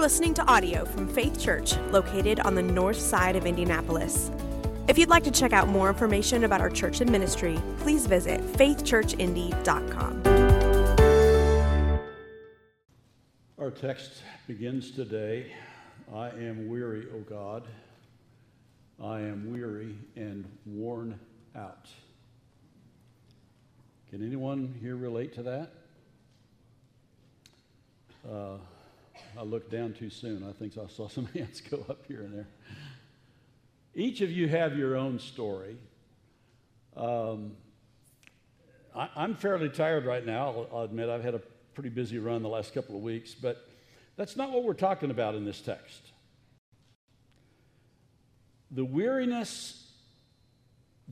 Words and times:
are 0.00 0.04
listening 0.04 0.32
to 0.32 0.42
audio 0.46 0.86
from 0.86 1.06
Faith 1.06 1.38
Church, 1.38 1.76
located 1.90 2.40
on 2.40 2.54
the 2.54 2.62
north 2.62 2.98
side 2.98 3.36
of 3.36 3.44
Indianapolis. 3.44 4.30
If 4.88 4.96
you'd 4.96 5.10
like 5.10 5.24
to 5.24 5.30
check 5.30 5.52
out 5.52 5.68
more 5.68 5.90
information 5.90 6.44
about 6.44 6.62
our 6.62 6.70
church 6.70 7.02
and 7.02 7.12
ministry, 7.12 7.60
please 7.80 8.06
visit 8.06 8.40
faithchurchindy.com. 8.54 10.22
Our 13.58 13.70
text 13.70 14.22
begins 14.46 14.90
today 14.90 15.52
I 16.14 16.30
am 16.30 16.70
weary, 16.70 17.06
O 17.14 17.18
God. 17.18 17.64
I 19.04 19.20
am 19.20 19.52
weary 19.52 19.98
and 20.16 20.46
worn 20.64 21.20
out. 21.54 21.90
Can 24.08 24.26
anyone 24.26 24.74
here 24.80 24.96
relate 24.96 25.34
to 25.34 25.42
that? 25.42 25.72
Uh, 28.26 28.56
I 29.38 29.42
looked 29.42 29.70
down 29.70 29.92
too 29.92 30.10
soon. 30.10 30.42
I 30.42 30.52
think 30.52 30.76
I 30.76 30.86
saw 30.88 31.08
some 31.08 31.26
hands 31.34 31.60
go 31.60 31.84
up 31.88 32.04
here 32.06 32.20
and 32.20 32.34
there. 32.34 32.48
Each 33.94 34.20
of 34.20 34.30
you 34.30 34.48
have 34.48 34.76
your 34.76 34.96
own 34.96 35.18
story. 35.18 35.76
Um, 36.96 37.52
I, 38.94 39.08
am 39.16 39.34
fairly 39.34 39.68
tired 39.68 40.04
right 40.04 40.24
now. 40.24 40.48
I'll, 40.48 40.68
I'll 40.72 40.82
admit 40.84 41.08
I've 41.08 41.24
had 41.24 41.34
a 41.34 41.42
pretty 41.74 41.88
busy 41.88 42.18
run 42.18 42.42
the 42.42 42.48
last 42.48 42.74
couple 42.74 42.96
of 42.96 43.02
weeks, 43.02 43.34
but 43.34 43.68
that's 44.16 44.36
not 44.36 44.50
what 44.50 44.64
we're 44.64 44.74
talking 44.74 45.10
about 45.10 45.34
in 45.34 45.44
this 45.44 45.60
text. 45.60 46.02
The 48.72 48.84
weariness 48.84 49.90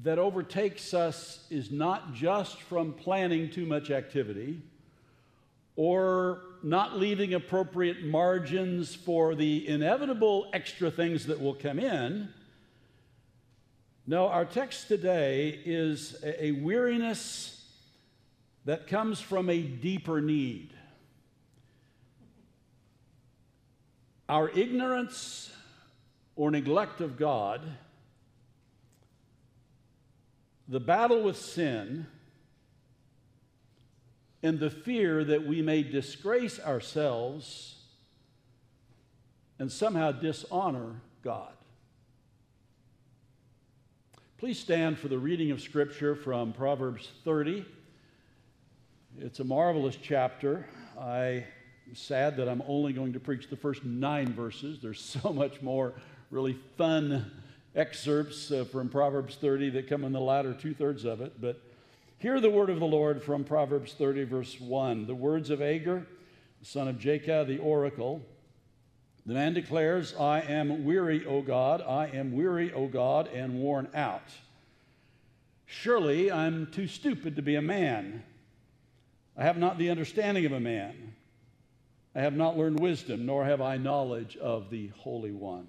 that 0.02 0.18
overtakes 0.18 0.94
us 0.94 1.46
is 1.50 1.70
not 1.72 2.14
just 2.14 2.60
from 2.62 2.92
planning 2.92 3.50
too 3.50 3.66
much 3.66 3.90
activity 3.90 4.62
or 5.78 6.40
not 6.64 6.98
leaving 6.98 7.34
appropriate 7.34 8.04
margins 8.04 8.96
for 8.96 9.36
the 9.36 9.68
inevitable 9.68 10.50
extra 10.52 10.90
things 10.90 11.26
that 11.26 11.40
will 11.40 11.54
come 11.54 11.78
in. 11.78 12.28
No, 14.04 14.26
our 14.26 14.44
text 14.44 14.88
today 14.88 15.56
is 15.64 16.16
a 16.24 16.50
weariness 16.50 17.64
that 18.64 18.88
comes 18.88 19.20
from 19.20 19.48
a 19.48 19.62
deeper 19.62 20.20
need. 20.20 20.74
Our 24.28 24.50
ignorance 24.50 25.52
or 26.34 26.50
neglect 26.50 27.00
of 27.00 27.16
God, 27.16 27.60
the 30.66 30.80
battle 30.80 31.22
with 31.22 31.36
sin, 31.36 32.08
and 34.42 34.58
the 34.58 34.70
fear 34.70 35.24
that 35.24 35.46
we 35.46 35.62
may 35.62 35.82
disgrace 35.82 36.60
ourselves 36.60 37.76
and 39.58 39.70
somehow 39.70 40.12
dishonor 40.12 41.00
God. 41.22 41.52
Please 44.38 44.58
stand 44.58 44.98
for 44.98 45.08
the 45.08 45.18
reading 45.18 45.50
of 45.50 45.60
Scripture 45.60 46.14
from 46.14 46.52
Proverbs 46.52 47.10
30. 47.24 47.66
It's 49.18 49.40
a 49.40 49.44
marvelous 49.44 49.98
chapter. 50.00 50.64
I 50.96 51.44
am 51.88 51.94
sad 51.94 52.36
that 52.36 52.48
I'm 52.48 52.62
only 52.68 52.92
going 52.92 53.14
to 53.14 53.20
preach 53.20 53.50
the 53.50 53.56
first 53.56 53.84
nine 53.84 54.32
verses. 54.32 54.78
There's 54.80 55.00
so 55.22 55.32
much 55.32 55.60
more 55.60 55.94
really 56.30 56.56
fun 56.76 57.32
excerpts 57.74 58.52
uh, 58.52 58.64
from 58.64 58.88
Proverbs 58.88 59.34
30 59.34 59.70
that 59.70 59.88
come 59.88 60.04
in 60.04 60.12
the 60.12 60.20
latter 60.20 60.54
two 60.54 60.72
thirds 60.72 61.04
of 61.04 61.20
it. 61.20 61.40
But 61.40 61.60
Hear 62.20 62.40
the 62.40 62.50
word 62.50 62.68
of 62.68 62.80
the 62.80 62.84
Lord 62.86 63.22
from 63.22 63.44
Proverbs 63.44 63.92
30, 63.92 64.24
verse 64.24 64.60
1. 64.60 65.06
The 65.06 65.14
words 65.14 65.50
of 65.50 65.62
Agur, 65.62 66.04
son 66.62 66.88
of 66.88 66.98
Jakeh, 66.98 67.46
the 67.46 67.58
oracle. 67.58 68.22
The 69.24 69.34
man 69.34 69.54
declares, 69.54 70.16
I 70.18 70.40
am 70.40 70.84
weary, 70.84 71.24
O 71.26 71.42
God, 71.42 71.80
I 71.80 72.06
am 72.06 72.32
weary, 72.32 72.72
O 72.72 72.88
God, 72.88 73.28
and 73.28 73.60
worn 73.60 73.86
out. 73.94 74.32
Surely 75.64 76.32
I'm 76.32 76.66
too 76.72 76.88
stupid 76.88 77.36
to 77.36 77.42
be 77.42 77.54
a 77.54 77.62
man. 77.62 78.24
I 79.36 79.44
have 79.44 79.56
not 79.56 79.78
the 79.78 79.90
understanding 79.90 80.44
of 80.44 80.50
a 80.50 80.58
man. 80.58 81.14
I 82.16 82.20
have 82.22 82.34
not 82.34 82.58
learned 82.58 82.80
wisdom, 82.80 83.26
nor 83.26 83.44
have 83.44 83.60
I 83.60 83.76
knowledge 83.76 84.36
of 84.38 84.70
the 84.70 84.88
Holy 84.96 85.30
One. 85.30 85.68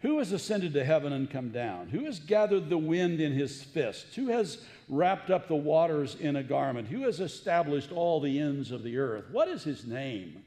Who 0.00 0.18
has 0.18 0.30
ascended 0.30 0.74
to 0.74 0.84
heaven 0.84 1.12
and 1.12 1.28
come 1.28 1.50
down? 1.50 1.88
Who 1.88 2.04
has 2.04 2.20
gathered 2.20 2.68
the 2.68 2.78
wind 2.78 3.20
in 3.20 3.32
his 3.32 3.62
fists? 3.62 4.14
Who 4.14 4.28
has 4.28 4.58
wrapped 4.88 5.28
up 5.28 5.48
the 5.48 5.56
waters 5.56 6.14
in 6.14 6.36
a 6.36 6.42
garment? 6.42 6.88
Who 6.88 7.02
has 7.02 7.18
established 7.18 7.90
all 7.90 8.20
the 8.20 8.38
ends 8.38 8.70
of 8.70 8.84
the 8.84 8.98
earth? 8.98 9.24
What 9.32 9.48
is 9.48 9.64
his 9.64 9.84
name? 9.84 10.44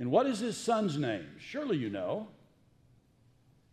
And 0.00 0.10
what 0.10 0.26
is 0.26 0.40
his 0.40 0.56
son's 0.56 0.98
name? 0.98 1.26
Surely 1.38 1.76
you 1.76 1.90
know. 1.90 2.28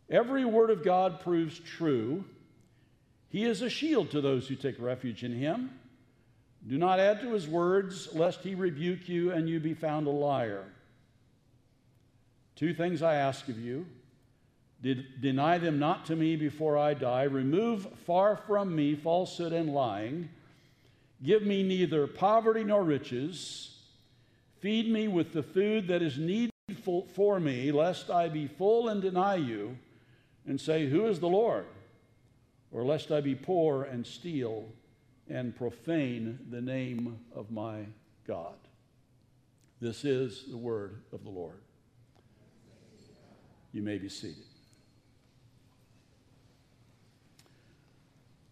Every 0.09 0.45
word 0.45 0.69
of 0.69 0.83
God 0.83 1.21
proves 1.21 1.59
true. 1.59 2.23
He 3.29 3.45
is 3.45 3.63
a 3.63 3.69
shield 3.69 4.11
to 4.11 4.21
those 4.21 4.47
who 4.47 4.55
take 4.55 4.79
refuge 4.79 5.23
in 5.23 5.33
him. 5.33 5.71
Do 6.67 6.77
not 6.77 6.99
add 6.99 7.21
to 7.21 7.33
his 7.33 7.47
words, 7.47 8.09
lest 8.13 8.41
he 8.41 8.53
rebuke 8.53 9.09
you 9.09 9.31
and 9.31 9.49
you 9.49 9.59
be 9.59 9.73
found 9.73 10.05
a 10.05 10.11
liar. 10.11 10.65
Two 12.55 12.73
things 12.73 13.01
I 13.01 13.15
ask 13.15 13.47
of 13.49 13.59
you 13.59 13.85
deny 14.81 15.57
them 15.57 15.79
not 15.79 16.05
to 16.05 16.15
me 16.15 16.35
before 16.35 16.77
I 16.77 16.93
die. 16.93 17.23
Remove 17.23 17.87
far 18.05 18.35
from 18.35 18.75
me 18.75 18.95
falsehood 18.95 19.53
and 19.53 19.73
lying. 19.73 20.29
Give 21.23 21.43
me 21.43 21.63
neither 21.63 22.07
poverty 22.07 22.63
nor 22.63 22.83
riches. 22.83 23.77
Feed 24.59 24.89
me 24.89 25.07
with 25.07 25.33
the 25.33 25.43
food 25.43 25.87
that 25.87 26.01
is 26.01 26.17
needful 26.17 27.07
for 27.13 27.39
me, 27.39 27.71
lest 27.71 28.09
I 28.09 28.29
be 28.29 28.47
full 28.47 28.89
and 28.89 29.01
deny 29.01 29.35
you 29.35 29.77
and 30.47 30.59
say, 30.59 30.87
Who 30.87 31.05
is 31.07 31.19
the 31.19 31.29
Lord? 31.29 31.65
Or 32.71 32.83
lest 32.83 33.11
I 33.11 33.21
be 33.21 33.35
poor 33.35 33.83
and 33.83 34.05
steal 34.05 34.65
and 35.29 35.55
profane 35.55 36.39
the 36.51 36.61
name 36.61 37.19
of 37.33 37.51
my 37.51 37.85
God. 38.27 38.55
This 39.79 40.05
is 40.05 40.45
the 40.49 40.57
word 40.57 41.01
of 41.11 41.23
the 41.23 41.29
Lord. 41.29 41.61
You 43.71 43.81
may 43.81 43.97
be 43.97 44.09
seated. 44.09 44.54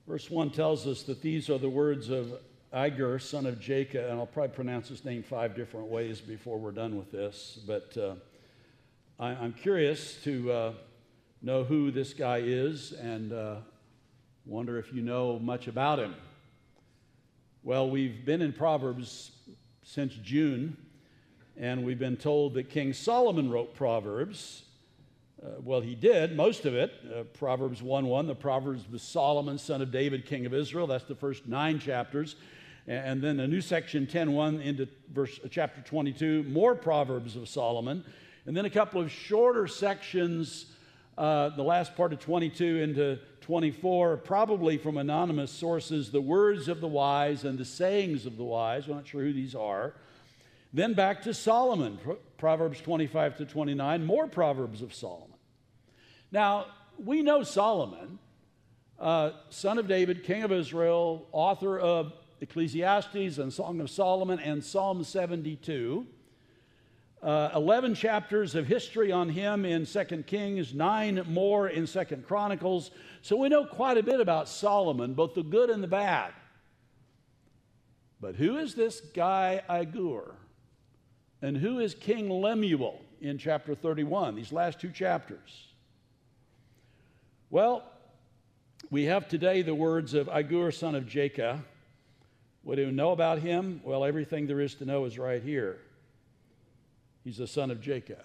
Verse 0.08 0.30
1 0.30 0.50
tells 0.50 0.86
us 0.86 1.04
that 1.04 1.22
these 1.22 1.50
are 1.50 1.58
the 1.58 1.70
words 1.70 2.10
of 2.10 2.34
Agur, 2.74 3.20
son 3.20 3.46
of 3.46 3.58
Jakeh, 3.58 4.10
and 4.10 4.20
I'll 4.20 4.26
probably 4.26 4.54
pronounce 4.54 4.90
his 4.90 5.06
name 5.06 5.24
five 5.24 5.56
different 5.56 5.88
ways 5.88 6.20
before 6.20 6.60
we're 6.60 6.72
done 6.72 6.98
with 6.98 7.10
this, 7.10 7.58
but 7.66 7.96
uh, 7.96 8.16
I, 9.18 9.32
am 9.32 9.54
curious 9.54 10.22
to 10.26 10.52
uh, 10.52 10.74
know 11.42 11.64
who 11.64 11.90
this 11.90 12.14
guy 12.14 12.42
is 12.44 12.92
and 12.92 13.32
uh, 13.32 13.56
wonder 14.46 14.78
if 14.78 14.92
you 14.92 15.02
know 15.02 15.40
much 15.40 15.68
about 15.68 16.00
him. 16.00 16.16
Well, 17.64 17.90
we've 17.90 18.26
been 18.26 18.42
in 18.42 18.52
Proverbs 18.52 19.32
since 19.84 20.16
June, 20.16 20.76
and 21.56 21.86
we've 21.86 22.00
been 22.00 22.18
told 22.18 22.56
that 22.56 22.70
King 22.70 22.92
Solomon 22.92 23.50
wrote 23.50 23.74
Proverbs, 23.74 24.64
uh, 25.44 25.60
well, 25.62 25.82
he 25.82 25.94
did, 25.94 26.38
most 26.38 26.66
of 26.66 26.74
it. 26.74 26.94
Uh, 27.06 27.24
Proverbs 27.24 27.82
1 27.82 28.06
1, 28.06 28.28
the 28.28 28.36
Proverbs 28.36 28.86
of 28.92 29.02
Solomon, 29.02 29.58
son 29.58 29.82
of 29.82 29.92
David, 29.92 30.26
king 30.26 30.46
of 30.46 30.54
Israel. 30.54 30.88
That's 30.88 31.04
the 31.04 31.16
first 31.16 31.48
nine 31.48 31.80
chapters. 31.80 32.36
And 32.88 33.22
then 33.22 33.40
a 33.40 33.48
new 33.48 33.62
section, 33.62 34.08
10 34.08 34.34
1 34.34 34.62
into 34.62 34.88
verse, 35.14 35.40
uh, 35.44 35.48
chapter 35.50 35.82
22, 35.82 36.44
more 36.44 36.76
Proverbs 36.76 37.36
of 37.36 37.50
Solomon. 37.50 38.06
And 38.46 38.56
then 38.56 38.66
a 38.66 38.70
couple 38.70 39.02
of 39.02 39.12
shorter 39.12 39.68
sections, 39.68 40.68
uh, 41.18 41.50
the 41.50 41.64
last 41.64 41.96
part 41.96 42.14
of 42.14 42.20
22 42.20 42.78
into 42.80 43.20
24, 43.42 44.18
probably 44.18 44.78
from 44.78 44.98
anonymous 44.98 45.52
sources, 45.52 46.12
the 46.12 46.22
words 46.22 46.70
of 46.70 46.80
the 46.80 46.88
wise 46.88 47.44
and 47.44 47.58
the 47.58 47.66
sayings 47.66 48.26
of 48.26 48.38
the 48.38 48.44
wise. 48.44 48.88
We're 48.88 48.96
not 48.96 49.08
sure 49.08 49.22
who 49.22 49.34
these 49.34 49.56
are. 49.56 49.94
Then 50.74 50.94
back 50.94 51.22
to 51.24 51.34
Solomon, 51.34 52.00
Proverbs 52.38 52.82
25 52.82 53.38
to 53.38 53.46
29, 53.46 54.06
more 54.06 54.28
Proverbs 54.28 54.82
of 54.82 54.94
Solomon. 54.94 55.33
Now, 56.34 56.66
we 56.98 57.22
know 57.22 57.44
Solomon, 57.44 58.18
uh, 59.00 59.34
son 59.52 59.78
of 59.78 59.88
David, 59.88 60.24
king 60.24 60.42
of 60.42 60.52
Israel, 60.52 61.28
author 61.32 61.78
of 61.78 62.12
Ecclesiastes 62.42 63.38
and 63.38 63.54
Song 63.54 63.80
of 63.80 63.92
Solomon 63.92 64.40
and 64.40 64.64
Psalm 64.64 65.04
72. 65.04 66.08
Uh, 67.22 67.52
11 67.54 67.94
chapters 67.94 68.56
of 68.56 68.66
history 68.66 69.12
on 69.12 69.30
him 69.30 69.64
in 69.64 69.86
2 69.86 70.24
Kings, 70.26 70.74
nine 70.74 71.24
more 71.28 71.70
in 71.70 71.86
2 71.86 72.04
Chronicles. 72.28 72.90
So 73.22 73.38
we 73.38 73.48
know 73.48 73.64
quite 73.64 74.00
a 74.00 74.04
bit 74.04 74.20
about 74.20 74.50
Solomon, 74.50 75.14
both 75.14 75.36
the 75.36 75.44
good 75.44 75.70
and 75.70 75.84
the 75.84 75.88
bad. 75.88 76.34
But 78.20 78.38
who 78.38 78.58
is 78.58 78.74
this 78.74 79.02
guy 79.02 79.62
Agur? 79.70 80.34
And 81.44 81.56
who 81.56 81.78
is 81.78 81.94
King 81.94 82.28
Lemuel 82.32 83.00
in 83.22 83.38
chapter 83.38 83.76
31, 83.76 84.34
these 84.34 84.52
last 84.52 84.80
two 84.80 84.90
chapters? 84.90 85.73
Well, 87.54 87.84
we 88.90 89.04
have 89.04 89.28
today 89.28 89.62
the 89.62 89.76
words 89.76 90.16
of 90.16 90.28
Agur, 90.28 90.72
son 90.72 90.96
of 90.96 91.04
Jakeh. 91.06 91.60
What 92.64 92.78
do 92.78 92.88
we 92.88 92.92
know 92.92 93.12
about 93.12 93.38
him? 93.38 93.80
Well, 93.84 94.04
everything 94.04 94.48
there 94.48 94.60
is 94.60 94.74
to 94.74 94.86
know 94.86 95.06
is 95.06 95.20
right 95.20 95.40
here. 95.40 95.78
He's 97.24 97.38
the 97.38 97.46
son 97.46 97.70
of 97.70 97.80
Jacob. 97.80 98.24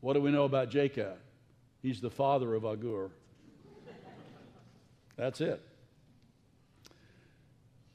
What 0.00 0.14
do 0.14 0.20
we 0.20 0.32
know 0.32 0.42
about 0.42 0.70
Jacob? 0.70 1.18
He's 1.80 2.00
the 2.00 2.10
father 2.10 2.52
of 2.56 2.64
Agur. 2.64 3.12
That's 5.14 5.40
it. 5.40 5.62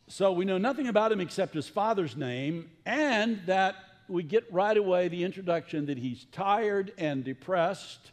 So 0.08 0.32
we 0.32 0.46
know 0.46 0.58
nothing 0.58 0.88
about 0.88 1.12
him 1.12 1.20
except 1.20 1.54
his 1.54 1.68
father's 1.68 2.16
name, 2.16 2.70
and 2.86 3.42
that 3.48 3.76
we 4.08 4.24
get 4.24 4.46
right 4.50 4.78
away 4.78 5.10
the 5.10 5.26
introduction 5.26 5.88
that 5.88 5.98
he's 5.98 6.24
tired 6.32 6.94
and 6.98 7.26
depressed. 7.26 8.13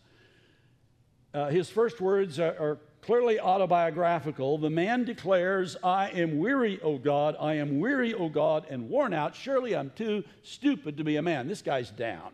Uh, 1.32 1.48
his 1.48 1.70
first 1.70 2.00
words 2.00 2.40
are, 2.40 2.56
are 2.58 2.78
clearly 3.02 3.40
autobiographical. 3.40 4.58
The 4.58 4.70
man 4.70 5.04
declares, 5.04 5.76
I 5.82 6.10
am 6.10 6.38
weary, 6.38 6.80
O 6.82 6.98
God, 6.98 7.36
I 7.40 7.54
am 7.54 7.80
weary, 7.80 8.14
O 8.14 8.28
God, 8.28 8.66
and 8.68 8.88
worn 8.88 9.14
out. 9.14 9.34
Surely 9.34 9.74
I'm 9.74 9.90
too 9.90 10.24
stupid 10.42 10.96
to 10.96 11.04
be 11.04 11.16
a 11.16 11.22
man. 11.22 11.48
This 11.48 11.62
guy's 11.62 11.90
down. 11.90 12.32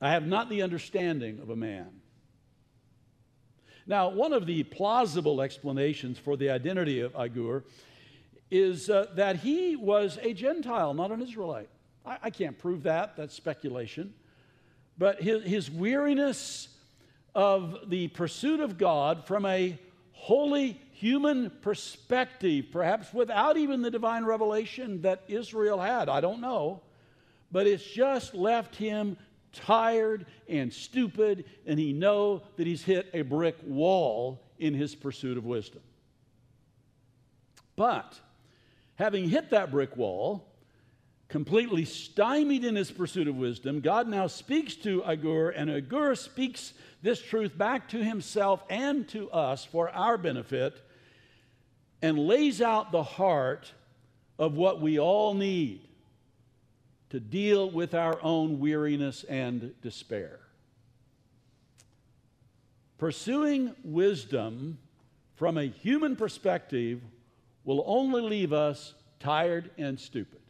I 0.00 0.10
have 0.10 0.26
not 0.26 0.48
the 0.48 0.62
understanding 0.62 1.38
of 1.40 1.50
a 1.50 1.56
man. 1.56 1.88
Now, 3.86 4.10
one 4.10 4.32
of 4.32 4.46
the 4.46 4.62
plausible 4.62 5.40
explanations 5.40 6.18
for 6.18 6.36
the 6.36 6.50
identity 6.50 7.00
of 7.00 7.14
Agur 7.16 7.64
is 8.50 8.90
uh, 8.90 9.06
that 9.14 9.36
he 9.36 9.76
was 9.76 10.18
a 10.22 10.34
Gentile, 10.34 10.94
not 10.94 11.10
an 11.10 11.22
Israelite. 11.22 11.68
I, 12.04 12.18
I 12.24 12.30
can't 12.30 12.58
prove 12.58 12.82
that, 12.84 13.16
that's 13.16 13.34
speculation. 13.34 14.14
But 14.98 15.22
his, 15.22 15.42
his 15.44 15.70
weariness 15.70 16.68
of 17.34 17.88
the 17.88 18.08
pursuit 18.08 18.60
of 18.60 18.78
God 18.78 19.24
from 19.26 19.46
a 19.46 19.78
wholly 20.12 20.80
human 20.92 21.50
perspective, 21.62 22.66
perhaps 22.70 23.12
without 23.12 23.56
even 23.56 23.82
the 23.82 23.90
divine 23.90 24.24
revelation 24.24 25.02
that 25.02 25.24
Israel 25.28 25.80
had. 25.80 26.08
I 26.08 26.20
don't 26.20 26.40
know. 26.40 26.82
But 27.50 27.66
it's 27.66 27.84
just 27.84 28.34
left 28.34 28.76
him 28.76 29.16
tired 29.52 30.26
and 30.48 30.72
stupid, 30.72 31.44
and 31.66 31.78
he 31.78 31.92
know 31.92 32.42
that 32.56 32.66
he's 32.66 32.82
hit 32.82 33.10
a 33.12 33.22
brick 33.22 33.56
wall 33.64 34.40
in 34.58 34.74
his 34.74 34.94
pursuit 34.94 35.36
of 35.36 35.44
wisdom. 35.44 35.82
But 37.76 38.18
having 38.94 39.28
hit 39.28 39.50
that 39.50 39.70
brick 39.70 39.96
wall, 39.96 40.51
completely 41.32 41.86
stymied 41.86 42.62
in 42.62 42.76
his 42.76 42.90
pursuit 42.90 43.26
of 43.26 43.34
wisdom, 43.34 43.80
God 43.80 44.06
now 44.06 44.26
speaks 44.26 44.74
to 44.74 45.02
Agur, 45.02 45.48
and 45.48 45.70
Agur 45.70 46.14
speaks 46.14 46.74
this 47.00 47.22
truth 47.22 47.56
back 47.56 47.88
to 47.88 48.04
himself 48.04 48.62
and 48.68 49.08
to 49.08 49.30
us 49.30 49.64
for 49.64 49.88
our 49.88 50.18
benefit 50.18 50.78
and 52.02 52.18
lays 52.18 52.60
out 52.60 52.92
the 52.92 53.02
heart 53.02 53.72
of 54.38 54.56
what 54.56 54.82
we 54.82 55.00
all 55.00 55.32
need 55.32 55.80
to 57.08 57.18
deal 57.18 57.70
with 57.70 57.94
our 57.94 58.22
own 58.22 58.60
weariness 58.60 59.24
and 59.24 59.72
despair. 59.80 60.38
Pursuing 62.98 63.74
wisdom 63.82 64.76
from 65.36 65.56
a 65.56 65.64
human 65.64 66.14
perspective 66.14 67.00
will 67.64 67.82
only 67.86 68.20
leave 68.20 68.52
us 68.52 68.92
tired 69.18 69.70
and 69.78 69.98
stupid. 69.98 70.41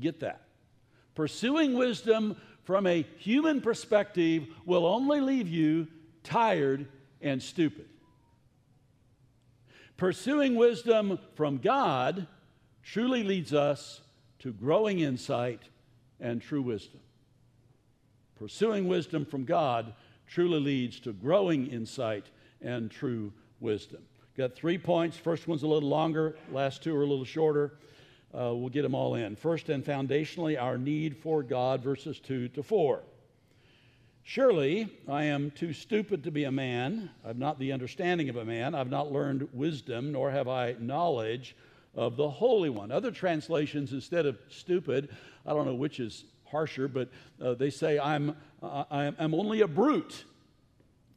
Get 0.00 0.20
that. 0.20 0.42
Pursuing 1.14 1.74
wisdom 1.74 2.36
from 2.64 2.86
a 2.86 3.04
human 3.18 3.60
perspective 3.60 4.46
will 4.64 4.86
only 4.86 5.20
leave 5.20 5.48
you 5.48 5.88
tired 6.22 6.86
and 7.20 7.42
stupid. 7.42 7.86
Pursuing 9.96 10.56
wisdom 10.56 11.18
from 11.34 11.58
God 11.58 12.26
truly 12.82 13.22
leads 13.22 13.52
us 13.52 14.00
to 14.38 14.52
growing 14.52 15.00
insight 15.00 15.60
and 16.20 16.40
true 16.40 16.62
wisdom. 16.62 17.00
Pursuing 18.38 18.88
wisdom 18.88 19.26
from 19.26 19.44
God 19.44 19.92
truly 20.26 20.60
leads 20.60 21.00
to 21.00 21.12
growing 21.12 21.66
insight 21.66 22.30
and 22.62 22.90
true 22.90 23.32
wisdom. 23.60 24.00
Got 24.36 24.54
three 24.54 24.78
points. 24.78 25.18
First 25.18 25.46
one's 25.46 25.64
a 25.64 25.66
little 25.66 25.88
longer, 25.88 26.36
last 26.50 26.82
two 26.82 26.96
are 26.96 27.02
a 27.02 27.06
little 27.06 27.24
shorter. 27.24 27.74
Uh, 28.32 28.54
we'll 28.54 28.68
get 28.68 28.82
them 28.82 28.94
all 28.94 29.16
in. 29.16 29.34
First 29.34 29.68
and 29.68 29.84
foundationally, 29.84 30.60
our 30.60 30.78
need 30.78 31.16
for 31.16 31.42
God, 31.42 31.82
verses 31.82 32.20
2 32.20 32.48
to 32.48 32.62
4. 32.62 33.02
Surely 34.22 34.88
I 35.08 35.24
am 35.24 35.50
too 35.50 35.72
stupid 35.72 36.22
to 36.24 36.30
be 36.30 36.44
a 36.44 36.52
man. 36.52 37.10
I've 37.24 37.38
not 37.38 37.58
the 37.58 37.72
understanding 37.72 38.28
of 38.28 38.36
a 38.36 38.44
man. 38.44 38.76
I've 38.76 38.90
not 38.90 39.10
learned 39.10 39.48
wisdom, 39.52 40.12
nor 40.12 40.30
have 40.30 40.46
I 40.46 40.76
knowledge 40.78 41.56
of 41.96 42.16
the 42.16 42.30
Holy 42.30 42.70
One. 42.70 42.92
Other 42.92 43.10
translations, 43.10 43.92
instead 43.92 44.26
of 44.26 44.38
stupid, 44.48 45.08
I 45.44 45.52
don't 45.52 45.66
know 45.66 45.74
which 45.74 45.98
is 45.98 46.24
harsher, 46.44 46.86
but 46.86 47.08
uh, 47.42 47.54
they 47.54 47.70
say, 47.70 47.98
I'm, 47.98 48.36
uh, 48.62 48.84
I'm 48.90 49.34
only 49.34 49.62
a 49.62 49.68
brute, 49.68 50.24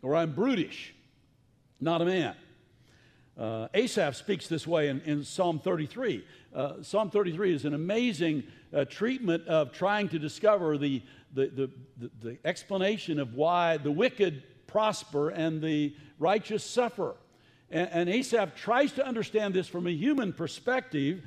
or 0.01 0.15
I'm 0.15 0.33
brutish, 0.33 0.95
not 1.79 2.01
a 2.01 2.05
man. 2.05 2.35
Uh, 3.37 3.67
Asaph 3.73 4.15
speaks 4.15 4.47
this 4.47 4.67
way 4.67 4.89
in, 4.89 5.01
in 5.01 5.23
Psalm 5.23 5.59
33. 5.59 6.23
Uh, 6.53 6.83
Psalm 6.83 7.09
33 7.09 7.55
is 7.55 7.65
an 7.65 7.73
amazing 7.73 8.43
uh, 8.73 8.85
treatment 8.85 9.47
of 9.47 9.71
trying 9.71 10.07
to 10.09 10.19
discover 10.19 10.77
the, 10.77 11.01
the, 11.33 11.47
the, 11.47 11.71
the, 11.97 12.11
the 12.21 12.37
explanation 12.45 13.19
of 13.19 13.33
why 13.33 13.77
the 13.77 13.91
wicked 13.91 14.43
prosper 14.67 15.29
and 15.29 15.61
the 15.61 15.95
righteous 16.19 16.63
suffer. 16.63 17.15
And, 17.71 17.89
and 17.91 18.09
Asaph 18.09 18.55
tries 18.55 18.91
to 18.93 19.05
understand 19.05 19.55
this 19.55 19.67
from 19.67 19.87
a 19.87 19.91
human 19.91 20.31
perspective 20.31 21.23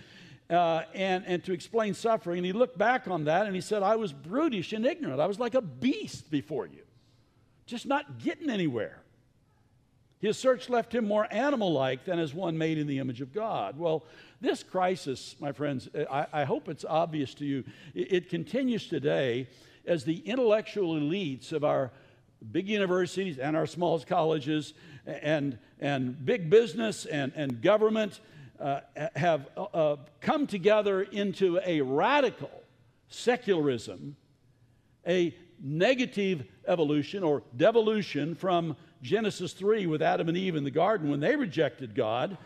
uh, 0.48 0.82
and, 0.94 1.24
and 1.26 1.42
to 1.44 1.52
explain 1.52 1.94
suffering. 1.94 2.38
And 2.38 2.46
he 2.46 2.52
looked 2.52 2.78
back 2.78 3.08
on 3.08 3.24
that 3.24 3.46
and 3.46 3.54
he 3.54 3.60
said, 3.60 3.82
I 3.82 3.96
was 3.96 4.12
brutish 4.12 4.72
and 4.72 4.86
ignorant. 4.86 5.20
I 5.20 5.26
was 5.26 5.40
like 5.40 5.54
a 5.54 5.60
beast 5.60 6.30
before 6.30 6.66
you, 6.66 6.82
just 7.66 7.84
not 7.84 8.18
getting 8.18 8.48
anywhere. 8.48 9.02
His 10.26 10.36
search 10.36 10.68
left 10.68 10.92
him 10.92 11.06
more 11.06 11.28
animal 11.30 11.72
like 11.72 12.04
than 12.04 12.18
as 12.18 12.34
one 12.34 12.58
made 12.58 12.78
in 12.78 12.88
the 12.88 12.98
image 12.98 13.20
of 13.20 13.32
God. 13.32 13.78
Well, 13.78 14.04
this 14.40 14.64
crisis, 14.64 15.36
my 15.38 15.52
friends, 15.52 15.88
I, 16.10 16.26
I 16.32 16.44
hope 16.44 16.68
it's 16.68 16.84
obvious 16.84 17.32
to 17.34 17.44
you. 17.44 17.62
It, 17.94 18.12
it, 18.12 18.28
continues 18.28 18.88
today 18.88 19.46
as 19.86 20.02
the 20.02 20.18
intellectual 20.28 20.96
elites 20.96 21.52
of 21.52 21.62
our 21.62 21.92
big 22.50 22.68
universities 22.68 23.38
and 23.38 23.56
our 23.56 23.66
small 23.66 24.00
colleges 24.00 24.74
and, 25.06 25.60
and 25.78 26.26
big 26.26 26.50
business 26.50 27.04
and, 27.04 27.32
and 27.36 27.62
government 27.62 28.18
uh, 28.58 28.80
have 29.14 29.46
uh, 29.56 29.62
uh 29.62 29.96
come 30.20 30.48
together 30.48 31.02
into 31.02 31.60
a 31.64 31.82
radical 31.82 32.50
secularism, 33.08 34.16
a 35.06 35.32
negative 35.62 36.44
evolution 36.66 37.22
or 37.22 37.44
devolution 37.56 38.34
from 38.34 38.76
Genesis 39.02 39.52
3 39.52 39.86
with 39.86 40.02
Adam 40.02 40.28
and 40.28 40.36
Eve 40.36 40.56
in 40.56 40.64
the 40.64 40.70
garden 40.70 41.10
when 41.10 41.20
they 41.20 41.36
rejected 41.36 41.94
God. 41.94 42.36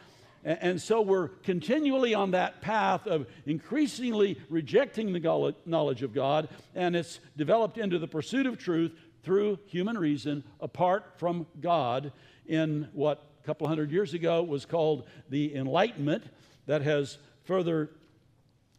And 0.43 0.81
so 0.81 1.03
we're 1.03 1.29
continually 1.29 2.15
on 2.15 2.31
that 2.31 2.63
path 2.63 3.07
of 3.07 3.27
increasingly 3.45 4.41
rejecting 4.49 5.13
the 5.13 5.55
knowledge 5.67 6.03
of 6.03 6.15
God, 6.15 6.49
and 6.75 6.97
it's 6.97 7.21
developed 7.37 7.77
into 7.77 7.99
the 7.99 8.09
pursuit 8.09 8.47
of 8.47 8.57
truth 8.57 8.93
through 9.23 9.59
human 9.67 9.99
reason 9.99 10.43
apart 10.61 11.05
from 11.19 11.47
God 11.61 12.11
in 12.47 12.89
what 12.95 13.23
a 13.43 13.47
couple 13.47 13.69
hundred 13.69 13.91
years 13.91 14.15
ago 14.15 14.43
was 14.43 14.65
called 14.65 15.07
the 15.29 15.55
Enlightenment, 15.55 16.25
that 16.67 16.81
has 16.83 17.19
further 17.45 17.91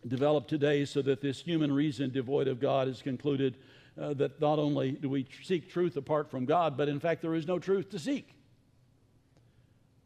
developed 0.08 0.50
today 0.50 0.86
so 0.86 1.02
that 1.02 1.22
this 1.22 1.42
human 1.42 1.72
reason 1.72 2.10
devoid 2.12 2.48
of 2.48 2.60
God 2.60 2.88
is 2.88 3.02
concluded 3.02 3.58
uh, 4.00 4.14
that 4.16 4.40
not 4.40 4.58
only 4.58 4.92
do 4.92 5.10
we 5.10 5.28
seek 5.44 5.70
truth 5.70 5.98
apart 5.98 6.32
from 6.32 6.46
God, 6.46 6.78
but 6.78 6.88
in 6.88 7.00
fact, 7.00 7.22
there 7.22 7.36
is 7.36 7.48
no 7.48 7.60
truth 7.60 7.90
to 7.92 8.00
seek. 8.00 8.34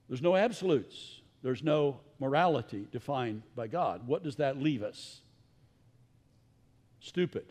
There's 0.08 0.22
no 0.22 0.36
absolutes, 0.36 1.22
there's 1.42 1.64
no 1.64 2.00
morality 2.20 2.88
defined 2.92 3.44
by 3.56 3.68
God. 3.68 4.08
What 4.08 4.24
does 4.24 4.36
that 4.38 4.62
leave 4.62 4.84
us? 4.84 5.22
Stupid, 7.00 7.46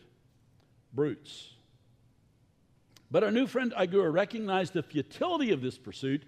brutes. 0.93 1.51
But 3.11 3.23
our 3.23 3.31
new 3.31 3.47
friend 3.47 3.73
Agur 3.77 4.11
recognized 4.11 4.73
the 4.73 4.83
futility 4.83 5.51
of 5.51 5.61
this 5.61 5.77
pursuit 5.77 6.23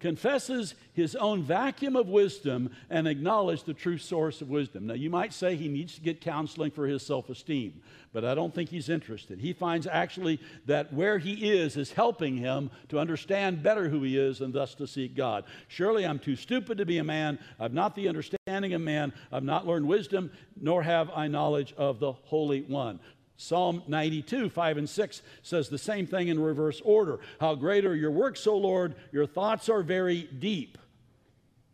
confesses 0.00 0.74
his 0.92 1.16
own 1.16 1.42
vacuum 1.42 1.96
of 1.96 2.08
wisdom 2.08 2.70
and 2.88 3.08
acknowledges 3.08 3.64
the 3.64 3.74
true 3.74 3.98
source 3.98 4.40
of 4.40 4.48
wisdom. 4.48 4.86
Now, 4.86 4.94
you 4.94 5.10
might 5.10 5.32
say 5.32 5.56
he 5.56 5.68
needs 5.68 5.94
to 5.96 6.00
get 6.00 6.20
counseling 6.20 6.70
for 6.70 6.86
his 6.86 7.04
self 7.04 7.28
esteem, 7.28 7.80
but 8.12 8.24
I 8.24 8.34
don't 8.34 8.54
think 8.54 8.70
he's 8.70 8.88
interested. 8.88 9.40
He 9.40 9.52
finds 9.52 9.86
actually 9.86 10.40
that 10.66 10.92
where 10.92 11.18
he 11.18 11.50
is 11.50 11.76
is 11.76 11.92
helping 11.92 12.36
him 12.36 12.70
to 12.88 12.98
understand 12.98 13.62
better 13.62 13.88
who 13.88 14.02
he 14.02 14.16
is 14.16 14.40
and 14.40 14.52
thus 14.52 14.74
to 14.76 14.86
seek 14.86 15.16
God. 15.16 15.44
Surely 15.66 16.06
I'm 16.06 16.18
too 16.18 16.36
stupid 16.36 16.78
to 16.78 16.86
be 16.86 16.98
a 16.98 17.04
man. 17.04 17.38
I've 17.58 17.74
not 17.74 17.94
the 17.94 18.08
understanding 18.08 18.74
of 18.74 18.80
man. 18.80 19.12
I've 19.32 19.44
not 19.44 19.66
learned 19.66 19.86
wisdom, 19.86 20.30
nor 20.60 20.82
have 20.82 21.10
I 21.14 21.28
knowledge 21.28 21.74
of 21.76 21.98
the 21.98 22.12
Holy 22.12 22.62
One. 22.62 23.00
Psalm 23.40 23.84
92, 23.86 24.50
5 24.50 24.78
and 24.78 24.90
6 24.90 25.22
says 25.42 25.68
the 25.68 25.78
same 25.78 26.08
thing 26.08 26.26
in 26.26 26.40
reverse 26.40 26.82
order. 26.84 27.20
How 27.40 27.54
great 27.54 27.86
are 27.86 27.94
your 27.94 28.10
works, 28.10 28.48
O 28.48 28.56
Lord! 28.56 28.96
Your 29.12 29.26
thoughts 29.26 29.68
are 29.68 29.82
very 29.82 30.22
deep. 30.22 30.76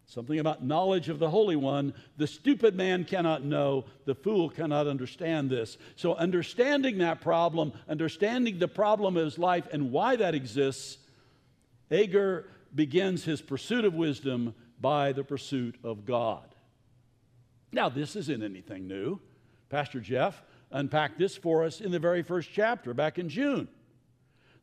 Something 0.04 0.38
about 0.38 0.62
knowledge 0.62 1.08
of 1.08 1.18
the 1.18 1.30
Holy 1.30 1.56
One. 1.56 1.94
The 2.18 2.26
stupid 2.26 2.76
man 2.76 3.06
cannot 3.06 3.44
know, 3.44 3.86
the 4.04 4.14
fool 4.14 4.50
cannot 4.50 4.86
understand 4.86 5.48
this. 5.48 5.78
So, 5.96 6.14
understanding 6.14 6.98
that 6.98 7.22
problem, 7.22 7.72
understanding 7.88 8.58
the 8.58 8.68
problem 8.68 9.16
of 9.16 9.24
his 9.24 9.38
life 9.38 9.66
and 9.72 9.90
why 9.90 10.16
that 10.16 10.34
exists, 10.34 10.98
Agur 11.90 12.44
begins 12.74 13.24
his 13.24 13.40
pursuit 13.40 13.86
of 13.86 13.94
wisdom 13.94 14.54
by 14.82 15.12
the 15.12 15.24
pursuit 15.24 15.76
of 15.82 16.04
God. 16.04 16.54
Now, 17.72 17.88
this 17.88 18.16
isn't 18.16 18.42
anything 18.42 18.86
new. 18.86 19.18
Pastor 19.70 20.00
Jeff 20.00 20.42
unpacked 20.74 21.18
this 21.18 21.36
for 21.36 21.64
us 21.64 21.80
in 21.80 21.90
the 21.90 21.98
very 21.98 22.22
first 22.22 22.50
chapter 22.52 22.92
back 22.92 23.18
in 23.18 23.30
June. 23.30 23.68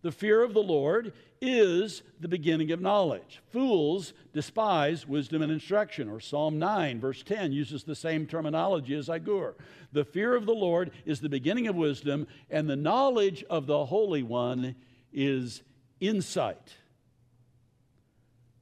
The 0.04 0.12
fear 0.12 0.44
of 0.44 0.54
the 0.54 0.64
Lord 0.64 1.14
is 1.42 2.02
the 2.20 2.28
beginning 2.28 2.72
of 2.72 2.82
knowledge. 2.82 3.42
Fools 3.50 4.14
despise 4.34 5.08
wisdom 5.08 5.42
and 5.42 5.52
instruction. 5.52 6.10
Or 6.10 6.20
Psalm 6.20 6.58
9, 6.58 7.00
verse 7.00 7.24
10, 7.24 7.52
uses 7.52 7.84
the 7.84 7.96
same 7.96 8.26
terminology 8.26 8.96
as 8.96 9.10
Agur. 9.10 9.56
The 9.92 10.06
fear 10.06 10.36
of 10.36 10.46
the 10.46 10.54
Lord 10.54 10.92
is 11.06 11.20
the 11.20 11.30
beginning 11.30 11.68
of 11.68 11.76
wisdom, 11.76 12.28
and 12.50 12.68
the 12.70 12.76
knowledge 12.76 13.44
of 13.50 13.68
the 13.68 13.86
Holy 13.86 14.24
One 14.24 14.76
is 15.14 15.62
insight. 16.00 16.76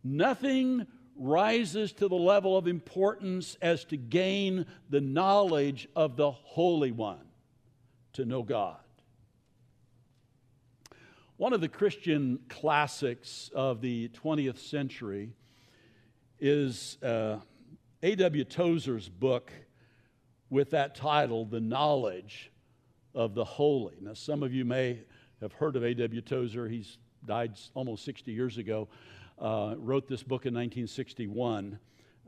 Nothing 0.04 0.88
rises 1.16 1.94
to 1.94 2.08
the 2.08 2.16
level 2.16 2.58
of 2.58 2.68
importance 2.68 3.58
as 3.62 3.86
to 3.86 3.98
gain 3.98 4.66
the 4.90 5.02
knowledge 5.02 5.88
of 5.96 6.16
the 6.16 6.32
Holy 6.32 6.92
One, 6.92 7.29
to 8.14 8.26
know 8.26 8.44
God. 8.44 8.78
One 11.38 11.54
of 11.54 11.62
the 11.62 11.70
Christian 11.70 12.40
classics 12.50 13.50
of 13.56 13.80
the 13.80 14.10
20th 14.10 14.58
century 14.58 15.32
is 16.40 16.98
uh, 17.02 17.38
A.W. 18.04 18.44
Tozer's 18.44 19.08
book 19.08 19.52
with 20.50 20.72
that 20.72 20.96
title, 20.96 21.46
The 21.46 21.62
Knowledge 21.62 22.52
of 23.16 23.36
the 23.36 23.46
Holy. 23.46 23.96
Now, 24.02 24.14
some 24.14 24.44
of 24.44 24.54
you 24.54 24.66
may 24.66 25.00
have 25.42 25.54
heard 25.54 25.76
of 25.76 25.84
A.W. 25.84 26.22
Tozer. 26.22 26.68
He's 26.68 26.98
died 27.26 27.54
almost 27.74 28.04
60 28.06 28.32
years 28.32 28.58
ago. 28.58 28.88
Uh, 29.38 29.76
wrote 29.78 30.08
this 30.08 30.24
book 30.24 30.46
in 30.46 30.54
1961. 30.54 31.80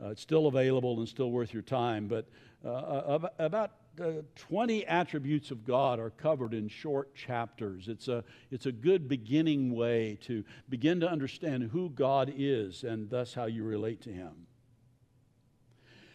Uh, 0.01 0.09
it's 0.09 0.21
still 0.21 0.47
available 0.47 0.97
and 0.99 1.07
still 1.07 1.31
worth 1.31 1.53
your 1.53 1.63
time, 1.63 2.07
but 2.07 2.29
uh, 2.65 3.19
about 3.39 3.73
uh, 3.99 4.21
20 4.35 4.85
attributes 4.85 5.51
of 5.51 5.65
God 5.65 5.99
are 5.99 6.11
covered 6.11 6.53
in 6.53 6.67
short 6.69 7.13
chapters. 7.15 7.87
It's 7.87 8.07
a, 8.07 8.23
it's 8.49 8.65
a 8.65 8.71
good 8.71 9.07
beginning 9.07 9.75
way 9.75 10.17
to 10.21 10.43
begin 10.69 10.99
to 11.01 11.09
understand 11.09 11.69
who 11.71 11.89
God 11.89 12.33
is 12.35 12.83
and 12.83 13.09
thus 13.09 13.33
how 13.33 13.45
you 13.45 13.63
relate 13.63 14.01
to 14.01 14.11
Him. 14.11 14.47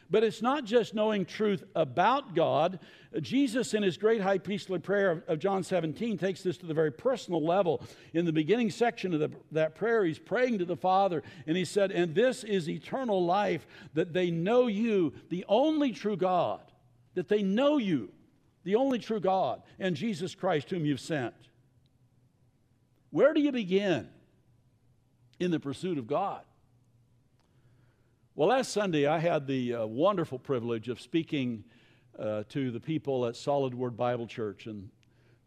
But 0.08 0.22
it's 0.22 0.40
not 0.40 0.64
just 0.64 0.94
knowing 0.94 1.24
truth 1.24 1.64
about 1.74 2.34
God. 2.34 2.78
Jesus, 3.20 3.74
in 3.74 3.82
his 3.82 3.96
great 3.96 4.20
high 4.20 4.38
priestly 4.38 4.78
prayer 4.78 5.24
of, 5.26 5.40
John 5.40 5.64
17, 5.64 6.16
takes 6.16 6.42
this 6.42 6.56
to 6.58 6.66
the 6.66 6.74
very 6.74 6.92
personal 6.92 7.44
level. 7.44 7.82
In 8.14 8.24
the 8.24 8.32
beginning 8.32 8.70
section 8.70 9.14
of 9.14 9.20
the, 9.20 9.32
that 9.50 9.74
prayer, 9.74 10.04
he's 10.04 10.20
praying 10.20 10.58
to 10.58 10.64
the 10.64 10.76
Father, 10.76 11.24
and 11.46 11.56
he 11.56 11.64
said, 11.64 11.90
And 11.90 12.14
this 12.14 12.44
is 12.44 12.68
eternal 12.68 13.24
life, 13.24 13.66
that 13.94 14.12
they 14.12 14.30
know 14.30 14.68
you, 14.68 15.12
the 15.28 15.44
only 15.48 15.90
true 15.90 16.16
God 16.16 16.60
that 17.16 17.28
they 17.28 17.42
know 17.42 17.78
you, 17.78 18.12
the 18.62 18.76
only 18.76 18.98
true 18.98 19.20
God, 19.20 19.62
and 19.80 19.96
Jesus 19.96 20.34
Christ, 20.34 20.70
whom 20.70 20.84
you've 20.84 21.00
sent. 21.00 21.34
Where 23.10 23.32
do 23.32 23.40
you 23.40 23.50
begin 23.50 24.08
in 25.40 25.50
the 25.50 25.58
pursuit 25.58 25.96
of 25.98 26.06
God? 26.06 26.42
Well, 28.34 28.48
last 28.48 28.70
Sunday 28.72 29.06
I 29.06 29.18
had 29.18 29.46
the 29.46 29.74
uh, 29.74 29.86
wonderful 29.86 30.38
privilege 30.38 30.90
of 30.90 31.00
speaking 31.00 31.64
uh, 32.18 32.42
to 32.50 32.70
the 32.70 32.80
people 32.80 33.24
at 33.24 33.34
Solid 33.34 33.74
Word 33.74 33.96
Bible 33.96 34.26
Church 34.26 34.66
in 34.66 34.90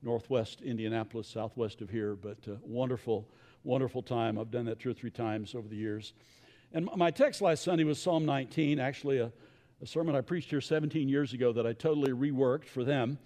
northwest 0.01 0.61
Indianapolis, 0.61 1.27
southwest 1.27 1.81
of 1.81 1.91
here, 1.91 2.15
but 2.15 2.39
uh, 2.47 2.55
wonderful, 2.63 3.29
wonderful 3.63 4.01
time. 4.01 4.39
I've 4.39 4.49
done 4.49 4.65
that 4.65 4.79
two 4.79 4.89
or 4.89 4.93
three 4.93 5.11
times 5.11 5.53
over 5.53 5.67
the 5.67 5.75
years. 5.75 6.13
And 6.73 6.89
my 6.95 7.11
text 7.11 7.43
last 7.43 7.63
Sunday 7.63 7.83
was 7.83 8.01
Psalm 8.01 8.25
19, 8.25 8.79
actually 8.79 9.19
a 9.19 9.31
a 9.81 9.85
sermon 9.85 10.13
I 10.13 10.19
preached 10.19 10.49
here 10.49 10.59
17 10.59 11.07
years 11.07 11.31
ago 11.31 11.53
that 11.53 11.65
I 11.65 11.71
totally 11.71 12.11
reworked 12.11 12.65
for 12.65 12.83
them. 12.83 13.17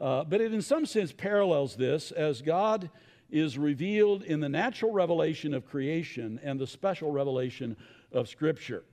Uh, 0.00 0.22
but 0.22 0.40
it, 0.40 0.54
in 0.54 0.62
some 0.62 0.86
sense, 0.86 1.10
parallels 1.10 1.74
this 1.74 2.12
as 2.12 2.40
God 2.40 2.88
is 3.30 3.58
revealed 3.58 4.22
in 4.22 4.38
the 4.38 4.48
natural 4.48 4.92
revelation 4.92 5.52
of 5.52 5.66
creation 5.66 6.38
and 6.44 6.60
the 6.60 6.68
special 6.68 7.10
revelation 7.10 7.76
of 8.12 8.28
Scripture. 8.28 8.84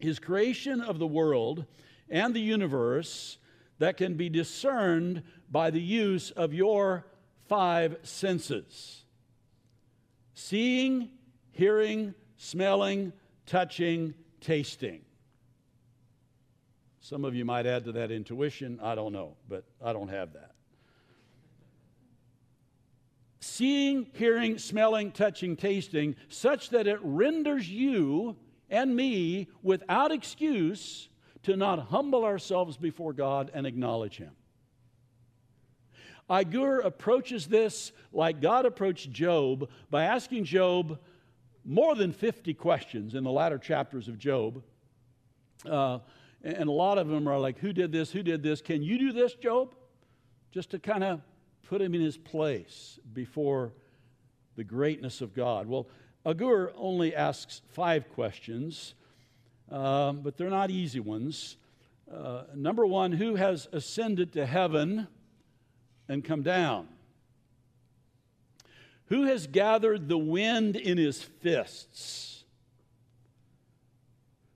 His 0.00 0.18
creation 0.18 0.80
of 0.80 0.98
the 0.98 1.06
world 1.06 1.64
and 2.08 2.34
the 2.34 2.40
universe 2.40 3.38
that 3.78 3.96
can 3.96 4.14
be 4.14 4.28
discerned 4.28 5.22
by 5.48 5.70
the 5.70 5.80
use 5.80 6.32
of 6.32 6.52
your 6.52 7.06
five 7.48 7.96
senses 8.02 9.04
seeing, 10.34 11.10
hearing, 11.52 12.14
smelling, 12.36 13.12
touching, 13.46 14.14
tasting. 14.40 15.02
Some 17.10 17.24
of 17.24 17.34
you 17.34 17.44
might 17.44 17.66
add 17.66 17.86
to 17.86 17.92
that 17.94 18.12
intuition. 18.12 18.78
I 18.80 18.94
don't 18.94 19.12
know, 19.12 19.34
but 19.48 19.64
I 19.82 19.92
don't 19.92 20.10
have 20.10 20.34
that. 20.34 20.52
Seeing, 23.40 24.06
hearing, 24.12 24.58
smelling, 24.58 25.10
touching, 25.10 25.56
tasting, 25.56 26.14
such 26.28 26.70
that 26.70 26.86
it 26.86 27.00
renders 27.02 27.68
you 27.68 28.36
and 28.68 28.94
me 28.94 29.48
without 29.60 30.12
excuse 30.12 31.08
to 31.42 31.56
not 31.56 31.88
humble 31.88 32.24
ourselves 32.24 32.76
before 32.76 33.12
God 33.12 33.50
and 33.54 33.66
acknowledge 33.66 34.16
Him. 34.16 34.30
Agur 36.30 36.78
approaches 36.78 37.48
this 37.48 37.90
like 38.12 38.40
God 38.40 38.66
approached 38.66 39.10
Job 39.10 39.68
by 39.90 40.04
asking 40.04 40.44
Job 40.44 41.00
more 41.64 41.96
than 41.96 42.12
50 42.12 42.54
questions 42.54 43.16
in 43.16 43.24
the 43.24 43.32
latter 43.32 43.58
chapters 43.58 44.06
of 44.06 44.16
Job. 44.16 44.62
Uh, 45.68 45.98
and 46.42 46.68
a 46.68 46.72
lot 46.72 46.98
of 46.98 47.08
them 47.08 47.28
are 47.28 47.38
like, 47.38 47.58
Who 47.58 47.72
did 47.72 47.92
this? 47.92 48.10
Who 48.10 48.22
did 48.22 48.42
this? 48.42 48.60
Can 48.60 48.82
you 48.82 48.98
do 48.98 49.12
this, 49.12 49.34
Job? 49.34 49.74
Just 50.52 50.70
to 50.70 50.78
kind 50.78 51.04
of 51.04 51.20
put 51.68 51.80
him 51.80 51.94
in 51.94 52.00
his 52.00 52.16
place 52.16 52.98
before 53.12 53.72
the 54.56 54.64
greatness 54.64 55.20
of 55.20 55.34
God. 55.34 55.66
Well, 55.66 55.86
Agur 56.26 56.72
only 56.76 57.14
asks 57.14 57.62
five 57.70 58.08
questions, 58.10 58.94
um, 59.70 60.20
but 60.20 60.36
they're 60.36 60.50
not 60.50 60.70
easy 60.70 61.00
ones. 61.00 61.56
Uh, 62.12 62.42
number 62.54 62.84
one, 62.84 63.12
who 63.12 63.36
has 63.36 63.68
ascended 63.72 64.32
to 64.32 64.44
heaven 64.44 65.06
and 66.08 66.24
come 66.24 66.42
down? 66.42 66.88
Who 69.06 69.24
has 69.24 69.46
gathered 69.46 70.08
the 70.08 70.18
wind 70.18 70.76
in 70.76 70.98
his 70.98 71.22
fists? 71.22 72.39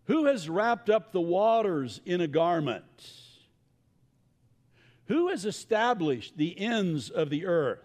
Who 0.06 0.26
has 0.26 0.48
wrapped 0.48 0.90
up 0.90 1.12
the 1.12 1.20
waters 1.20 2.00
in 2.04 2.20
a 2.20 2.28
garment? 2.28 2.84
Who 5.06 5.28
has 5.28 5.44
established 5.44 6.36
the 6.36 6.58
ends 6.58 7.10
of 7.10 7.30
the 7.30 7.46
earth? 7.46 7.84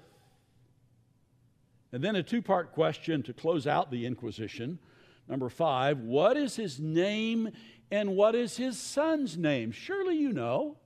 And 1.91 2.03
then 2.03 2.15
a 2.15 2.23
two 2.23 2.41
part 2.41 2.73
question 2.73 3.23
to 3.23 3.33
close 3.33 3.65
out 3.65 3.89
the 3.89 4.05
Inquisition. 4.05 4.79
Number 5.27 5.49
five, 5.49 5.99
what 5.99 6.37
is 6.37 6.55
his 6.55 6.79
name 6.79 7.51
and 7.91 8.15
what 8.15 8.35
is 8.35 8.57
his 8.57 8.77
son's 8.77 9.37
name? 9.37 9.71
Surely 9.71 10.15
you 10.15 10.33
know. 10.33 10.77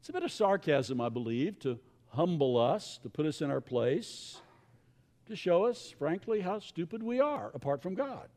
It's 0.00 0.08
a 0.08 0.12
bit 0.12 0.22
of 0.22 0.32
sarcasm, 0.32 1.00
I 1.00 1.08
believe, 1.08 1.58
to 1.60 1.78
humble 2.08 2.56
us, 2.56 2.98
to 3.02 3.08
put 3.08 3.26
us 3.26 3.42
in 3.42 3.50
our 3.50 3.60
place, 3.60 4.38
to 5.26 5.36
show 5.36 5.66
us, 5.66 5.94
frankly, 5.98 6.40
how 6.40 6.58
stupid 6.58 7.02
we 7.02 7.20
are 7.20 7.50
apart 7.54 7.82
from 7.82 7.94
God 7.94 8.28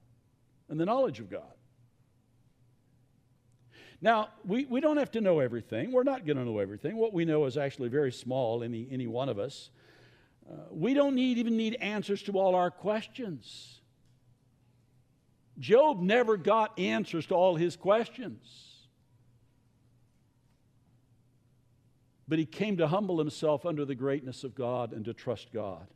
and 0.70 0.80
the 0.80 0.86
knowledge 0.86 1.20
of 1.20 1.30
God. 1.30 1.54
Now, 4.02 4.30
we, 4.44 4.66
we 4.66 4.82
don't 4.82 4.98
have 4.98 5.12
to 5.12 5.22
know 5.22 5.40
everything. 5.40 5.94
We're 5.94 6.04
not 6.04 6.26
going 6.26 6.36
to 6.36 6.44
know 6.44 6.60
everything. 6.60 6.98
What 6.98 7.14
we 7.14 7.24
know 7.24 7.46
is 7.46 7.58
actually 7.58 7.88
very 7.88 8.12
small, 8.12 8.62
any, 8.62 8.86
any 8.92 9.08
one 9.08 9.30
of 9.30 9.40
us. 9.40 9.70
Uh, 10.46 10.56
we 10.72 10.94
don't 10.94 11.16
need, 11.16 11.38
even 11.38 11.56
need 11.56 11.76
answers 11.76 12.22
to 12.24 12.34
all 12.34 12.54
our 12.54 12.70
questions. 12.70 13.80
Job 15.58 16.02
never 16.02 16.36
got 16.36 16.78
answers 16.78 17.28
to 17.28 17.36
all 17.36 17.56
his 17.56 17.78
questions. 17.78 18.74
But 22.28 22.40
he 22.40 22.46
came 22.46 22.76
to 22.78 22.88
humble 22.88 23.20
himself 23.20 23.66
under 23.66 23.86
the 23.86 23.96
greatness 23.96 24.44
of 24.44 24.54
God 24.54 24.92
and 24.92 25.06
to 25.06 25.14
trust 25.14 25.54
God. 25.54 25.88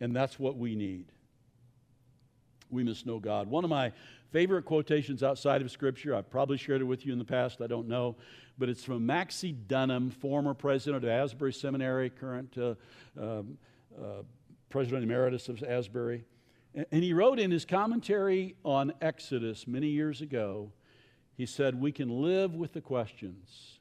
And 0.00 0.16
that's 0.16 0.38
what 0.38 0.56
we 0.56 0.76
need 0.76 1.12
we 2.70 2.84
must 2.84 3.06
know 3.06 3.18
God. 3.18 3.48
One 3.48 3.64
of 3.64 3.70
my 3.70 3.92
favorite 4.30 4.64
quotations 4.64 5.22
outside 5.22 5.62
of 5.62 5.70
Scripture, 5.70 6.14
I've 6.14 6.30
probably 6.30 6.56
shared 6.56 6.80
it 6.80 6.84
with 6.84 7.06
you 7.06 7.12
in 7.12 7.18
the 7.18 7.24
past, 7.24 7.60
I 7.60 7.66
don't 7.66 7.88
know, 7.88 8.16
but 8.58 8.68
it's 8.68 8.84
from 8.84 9.06
Maxie 9.06 9.54
Dunnam, 9.68 10.12
former 10.12 10.54
president 10.54 11.04
of 11.04 11.10
Asbury 11.10 11.52
Seminary, 11.52 12.10
current 12.10 12.56
uh, 12.58 12.74
um, 13.20 13.58
uh, 13.96 14.22
president 14.68 15.04
emeritus 15.04 15.48
of 15.48 15.62
Asbury. 15.62 16.24
And 16.74 17.02
he 17.02 17.12
wrote 17.12 17.38
in 17.38 17.50
his 17.50 17.64
commentary 17.64 18.54
on 18.64 18.92
Exodus 19.00 19.66
many 19.66 19.88
years 19.88 20.20
ago, 20.20 20.70
he 21.36 21.46
said, 21.46 21.80
We 21.80 21.92
can 21.92 22.22
live 22.22 22.54
with 22.54 22.72
the 22.72 22.80
questions. 22.80 23.78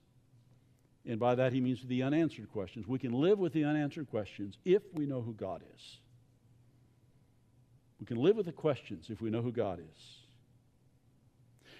And 1.06 1.20
by 1.20 1.36
that 1.36 1.54
he 1.54 1.62
means 1.62 1.84
the 1.84 2.04
unanswered 2.04 2.52
questions. 2.52 2.88
We 2.88 3.00
can 3.00 3.14
live 3.14 3.40
with 3.40 3.54
the 3.54 3.64
unanswered 3.64 4.10
questions 4.10 4.58
if 4.66 4.82
we 4.94 5.06
know 5.06 5.22
who 5.22 5.34
God 5.34 5.64
is. 5.76 6.00
We 8.00 8.06
can 8.06 8.18
live 8.18 8.36
with 8.36 8.46
the 8.46 8.52
questions 8.52 9.08
if 9.10 9.22
we 9.22 9.30
know 9.30 9.42
who 9.42 9.52
God 9.52 9.80
is. 9.80 10.18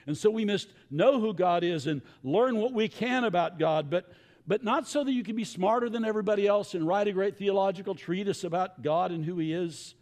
And 0.08 0.18
so 0.18 0.30
we 0.30 0.46
must 0.46 0.70
know 0.90 1.20
who 1.20 1.34
God 1.34 1.64
is 1.64 1.86
and 1.86 2.02
learn 2.24 2.58
what 2.58 2.74
we 2.74 2.88
can 2.88 3.26
about 3.26 3.60
God, 3.60 3.90
but, 3.90 4.10
but 4.48 4.64
not 4.64 4.88
so 4.88 5.04
that 5.04 5.12
you 5.12 5.24
can 5.24 5.36
be 5.36 5.44
smarter 5.44 5.90
than 5.90 6.06
everybody 6.06 6.48
else 6.48 6.74
and 6.74 6.88
write 6.88 7.08
a 7.08 7.12
great 7.12 7.38
theological 7.38 7.94
treatise 7.94 8.46
about 8.46 8.82
God 8.82 9.12
and 9.12 9.24
who 9.24 9.38
He 9.38 9.52
is, 9.52 9.96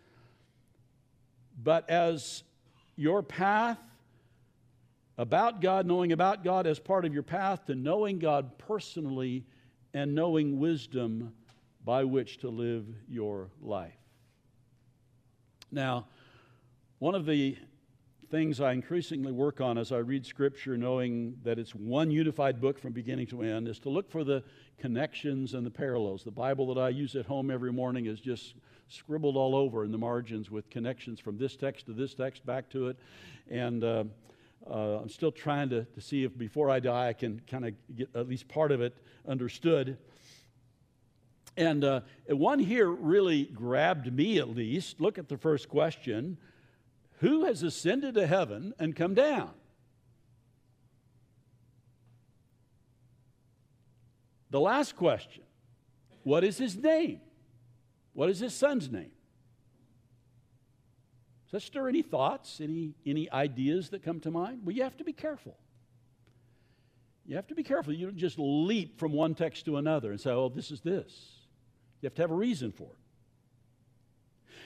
but 1.62 1.90
as 1.90 2.44
your 2.96 3.24
path 3.24 3.80
about 5.18 5.60
God, 5.60 5.88
knowing 5.88 6.12
about 6.12 6.44
God 6.44 6.68
as 6.68 6.78
part 6.78 7.04
of 7.06 7.14
your 7.14 7.24
path 7.24 7.66
to 7.66 7.76
knowing 7.76 8.20
God 8.20 8.58
personally 8.60 9.46
and 9.94 10.14
knowing 10.14 10.60
wisdom 10.60 11.34
by 11.84 12.04
which 12.04 12.40
to 12.40 12.50
live 12.50 12.86
your 13.08 13.50
life. 13.62 14.05
Now, 15.76 16.06
one 17.00 17.16
of 17.16 17.26
the 17.26 17.58
things 18.32 18.62
I 18.62 18.72
increasingly 18.72 19.34
work 19.34 19.60
on 19.60 19.78
as 19.78 19.92
I 19.92 19.98
read 19.98 20.26
Scripture, 20.26 20.78
knowing 20.78 21.36
that 21.44 21.60
it's 21.60 21.76
one 21.76 22.10
unified 22.10 22.62
book 22.62 22.80
from 22.80 22.94
beginning 22.94 23.28
to 23.28 23.42
end, 23.42 23.68
is 23.68 23.78
to 23.80 23.90
look 23.90 24.10
for 24.10 24.24
the 24.24 24.42
connections 24.80 25.54
and 25.54 25.66
the 25.66 25.70
parallels. 25.70 26.24
The 26.24 26.32
Bible 26.32 26.74
that 26.74 26.80
I 26.80 26.88
use 26.88 27.18
at 27.18 27.26
home 27.26 27.52
every 27.52 27.74
morning 27.74 28.06
is 28.06 28.22
just 28.22 28.56
scribbled 28.88 29.36
all 29.36 29.54
over 29.54 29.84
in 29.84 29.92
the 29.92 29.98
margins 29.98 30.50
with 30.50 30.70
connections 30.70 31.20
from 31.20 31.38
this 31.38 31.58
text 31.58 31.88
to 31.88 31.92
this 31.92 32.14
text 32.14 32.46
back 32.46 32.70
to 32.70 32.88
it. 32.88 32.98
And 33.50 33.84
uh, 33.84 34.06
uh, 34.66 35.00
I'm 35.02 35.10
still 35.10 35.34
trying 35.34 35.68
to, 35.72 35.84
to 35.84 36.00
see 36.00 36.24
if 36.24 36.38
before 36.38 36.70
I 36.70 36.80
die 36.80 37.10
I 37.10 37.14
can 37.14 37.42
kind 37.52 37.66
of 37.68 37.74
get 37.98 38.16
at 38.16 38.30
least 38.30 38.48
part 38.48 38.72
of 38.72 38.80
it 38.80 38.96
understood. 39.28 39.98
And 41.58 41.84
uh, 41.84 42.02
one 42.28 42.60
here 42.60 42.90
really 42.90 43.46
grabbed 43.46 44.12
me 44.12 44.40
at 44.40 44.50
least. 44.50 45.00
Look 45.00 45.18
at 45.18 45.30
the 45.30 45.38
first 45.38 45.70
question 45.70 46.38
Who 47.20 47.46
has 47.46 47.64
ascended 47.64 48.16
to 48.16 48.28
heaven 48.28 48.74
and 48.78 48.96
come 48.96 49.14
down? 49.14 49.52
The 54.50 54.60
last 54.60 54.96
question 54.96 55.44
What 56.24 56.44
is 56.44 56.58
his 56.58 56.76
name? 56.76 57.22
What 58.14 58.30
is 58.30 58.40
his 58.40 58.54
son's 58.54 58.90
name? 58.90 59.12
Does 61.46 61.52
that 61.52 61.62
stir 61.62 61.90
any 61.90 62.02
thoughts, 62.02 62.60
any, 62.62 62.96
any 63.06 63.30
ideas 63.32 63.90
that 63.90 64.04
come 64.04 64.20
to 64.22 64.32
mind? 64.32 64.62
Well, 64.64 64.76
you 64.76 64.84
have 64.84 64.98
to 64.98 65.04
be 65.04 65.14
careful. 65.14 65.58
You 67.26 67.36
have 67.36 67.48
to 67.48 67.56
be 67.56 67.64
careful. 67.64 67.94
You 67.94 68.08
don't 68.08 68.18
just 68.18 68.38
leap 68.40 69.00
from 69.00 69.12
one 69.12 69.36
text 69.36 69.66
to 69.66 69.78
another 69.78 70.12
and 70.12 70.20
say, 70.20 70.32
oh, 70.32 70.50
this 70.50 70.72
is 70.72 70.82
this. 70.82 71.35
You 72.06 72.08
have 72.10 72.16
to 72.18 72.22
have 72.22 72.32
a 72.32 72.36
reason 72.36 72.72
for 72.72 72.84
it. 72.84 73.00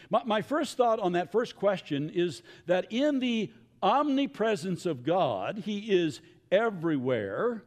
My, 0.09 0.23
my 0.25 0.41
first 0.41 0.75
thought 0.75 0.99
on 0.99 1.13
that 1.13 1.31
first 1.31 1.55
question 1.55 2.09
is 2.09 2.43
that 2.65 2.91
in 2.91 3.19
the 3.19 3.49
omnipresence 3.81 4.85
of 4.85 5.05
God, 5.05 5.59
He 5.59 5.89
is 5.89 6.19
everywhere. 6.51 7.63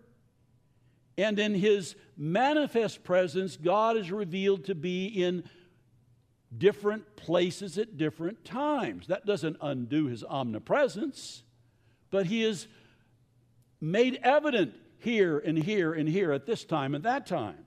And 1.17 1.39
in 1.39 1.55
His 1.55 1.97
manifest 2.19 3.03
presence, 3.03 3.57
God 3.57 3.97
is 3.97 4.13
revealed 4.13 4.67
to 4.67 4.75
be 4.75 5.07
in 5.07 5.45
different 6.59 7.17
places 7.17 7.79
at 7.79 7.97
different 7.97 8.45
times. 8.45 9.07
That 9.07 9.25
doesn't 9.25 9.57
undo 9.63 10.05
his 10.05 10.23
omnipresence, 10.23 11.45
but 12.11 12.27
he 12.27 12.45
is 12.45 12.69
made 13.81 14.21
evident 14.23 14.75
here 14.99 15.39
and 15.39 15.57
here 15.57 15.95
and 15.95 16.07
here 16.07 16.31
at 16.31 16.45
this 16.45 16.63
time 16.63 16.95
and 16.95 17.05
that 17.05 17.27
time. 17.27 17.65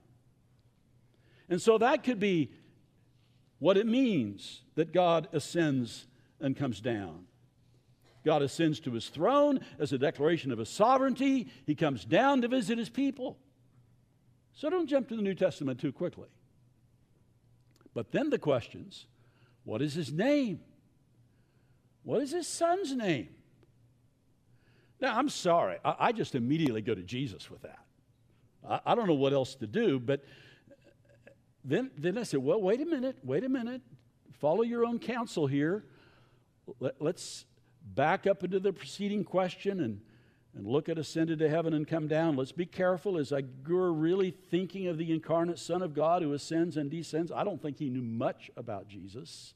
And 1.50 1.62
so 1.62 1.78
that 1.78 2.04
could 2.04 2.20
be 2.20 2.52
what 3.60 3.78
it 3.78 3.86
means 3.86 4.62
that 4.76 4.94
God 4.94 5.28
ascends 5.32 6.08
and 6.40 6.56
comes 6.56 6.82
down. 6.82 7.26
God 8.24 8.42
ascends 8.42 8.80
to 8.82 8.92
his 8.92 9.08
throne 9.08 9.60
as 9.80 9.94
a 9.94 9.98
declaration 9.98 10.52
of 10.52 10.58
his 10.58 10.70
sovereignty. 10.70 11.48
He 11.66 11.76
comes 11.76 12.04
down 12.04 12.42
to 12.42 12.48
visit 12.48 12.78
his 12.78 12.90
people. 12.90 13.38
So 14.54 14.70
don't 14.70 14.88
jump 14.88 15.10
to 15.10 15.16
the 15.16 15.22
New 15.22 15.36
Testament 15.36 15.80
too 15.80 15.92
quickly. 15.92 16.30
But 17.94 18.12
then 18.12 18.30
the 18.30 18.40
questions 18.40 19.06
what 19.64 19.82
is 19.82 19.94
his 19.94 20.12
name? 20.12 20.60
What 22.04 22.22
is 22.22 22.32
his 22.32 22.48
son's 22.48 22.94
name? 22.96 23.30
Now, 25.02 25.18
I'm 25.18 25.30
sorry. 25.30 25.78
I, 25.84 25.96
I 26.00 26.12
just 26.12 26.36
immediately 26.36 26.82
go 26.82 26.94
to 26.94 27.02
Jesus 27.02 27.50
with 27.50 27.64
that. 27.64 27.80
I, 28.68 28.80
I, 28.86 28.96
don't 28.96 29.08
know 29.08 29.16
what 29.16 29.34
else 29.34 29.56
to 29.56 29.68
do, 29.68 30.00
but 30.00 30.24
then, 31.65 31.91
then 31.97 32.17
I 32.17 32.23
said, 32.23 32.41
well, 32.41 32.62
wait 32.62 32.82
a 32.82 32.86
minute, 32.86 33.17
wait 33.23 33.43
a 33.43 33.49
minute. 33.49 33.82
Follow 34.39 34.62
your 34.62 34.86
own 34.86 34.99
counsel 34.99 35.47
here. 35.47 35.84
Let, 36.80 37.01
let's 37.01 37.45
back 37.84 38.28
up 38.28 38.43
into 38.43 38.60
the 38.60 38.71
preceding 38.71 39.23
question 39.23 39.82
and 39.82 40.01
and 40.56 40.65
look 40.65 40.88
at 40.88 40.97
ascended 40.97 41.39
to 41.39 41.49
heaven 41.49 41.73
and 41.73 41.86
come 41.86 42.08
down. 42.08 42.38
Let's 42.38 42.54
be 42.54 42.65
careful. 42.65 43.17
Is 43.17 43.34
Agur 43.34 43.91
really 43.91 44.32
thinking 44.32 44.88
of 44.88 44.97
the 44.97 45.12
incarnate 45.12 45.60
Son 45.60 45.82
of 45.82 45.93
God 45.93 46.21
who 46.21 46.32
ascends 46.32 46.78
and 46.78 46.89
descends? 46.89 47.32
I 47.32 47.43
don't 47.43 47.62
think 47.62 47.78
he 47.78 47.89
knew 47.89 48.01
much 48.01 48.49
about 48.56 48.88
Jesus. 48.88 49.54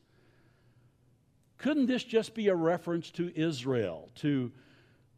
Couldn't 1.57 1.85
this 1.85 2.03
just 2.03 2.35
be 2.35 2.49
a 2.49 2.55
reference 2.55 3.11
to 3.11 3.31
Israel, 3.33 4.09
to 4.15 4.51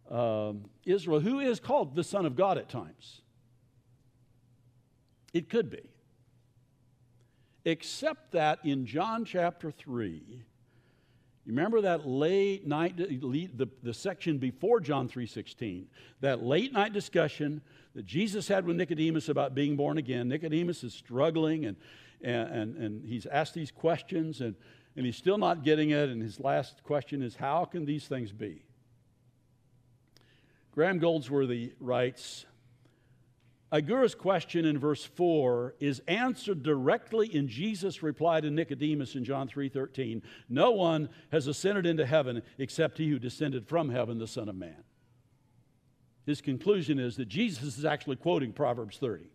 um, 0.09 0.65
Israel, 0.85 1.19
who 1.19 1.39
is 1.39 1.59
called 1.59 1.95
the 1.95 2.03
Son 2.03 2.27
of 2.27 2.35
God 2.35 2.59
at 2.59 2.69
times? 2.69 3.21
It 5.33 5.49
could 5.49 5.71
be. 5.71 5.89
Except 7.63 8.31
that 8.31 8.59
in 8.63 8.85
John 8.85 9.23
chapter 9.25 9.71
3, 9.71 10.43
you 11.45 11.53
remember 11.53 11.81
that 11.81 12.07
late 12.07 12.67
night, 12.67 12.97
the, 12.97 13.69
the 13.83 13.93
section 13.93 14.37
before 14.37 14.79
John 14.79 15.09
3.16, 15.09 15.85
that 16.21 16.43
late 16.43 16.71
night 16.71 16.93
discussion 16.93 17.61
that 17.95 18.05
Jesus 18.05 18.47
had 18.47 18.65
with 18.65 18.77
Nicodemus 18.77 19.29
about 19.29 19.53
being 19.53 19.75
born 19.75 19.97
again. 19.97 20.29
Nicodemus 20.29 20.83
is 20.83 20.93
struggling 20.93 21.65
and, 21.65 21.77
and, 22.21 22.77
and 22.77 23.05
he's 23.05 23.25
asked 23.25 23.53
these 23.53 23.71
questions 23.71 24.41
and, 24.41 24.55
and 24.95 25.05
he's 25.05 25.17
still 25.17 25.37
not 25.37 25.63
getting 25.63 25.89
it. 25.89 26.09
And 26.09 26.21
his 26.21 26.39
last 26.39 26.83
question 26.83 27.21
is, 27.21 27.35
how 27.35 27.65
can 27.65 27.85
these 27.85 28.07
things 28.07 28.31
be? 28.31 28.63
Graham 30.73 30.99
Goldsworthy 30.99 31.73
writes, 31.79 32.45
Agur's 33.73 34.15
question 34.15 34.65
in 34.65 34.77
verse 34.77 35.05
4 35.05 35.75
is 35.79 36.01
answered 36.07 36.61
directly 36.61 37.33
in 37.33 37.47
Jesus' 37.47 38.03
reply 38.03 38.41
to 38.41 38.51
Nicodemus 38.51 39.15
in 39.15 39.23
John 39.23 39.47
3:13. 39.47 40.21
No 40.49 40.71
one 40.71 41.09
has 41.31 41.47
ascended 41.47 41.85
into 41.85 42.05
heaven 42.05 42.41
except 42.57 42.97
he 42.97 43.09
who 43.09 43.17
descended 43.17 43.65
from 43.65 43.89
heaven, 43.89 44.17
the 44.17 44.27
Son 44.27 44.49
of 44.49 44.55
Man. 44.55 44.83
His 46.25 46.41
conclusion 46.41 46.99
is 46.99 47.15
that 47.15 47.29
Jesus 47.29 47.77
is 47.77 47.85
actually 47.85 48.17
quoting 48.17 48.51
Proverbs 48.51 48.97
30. 48.97 49.31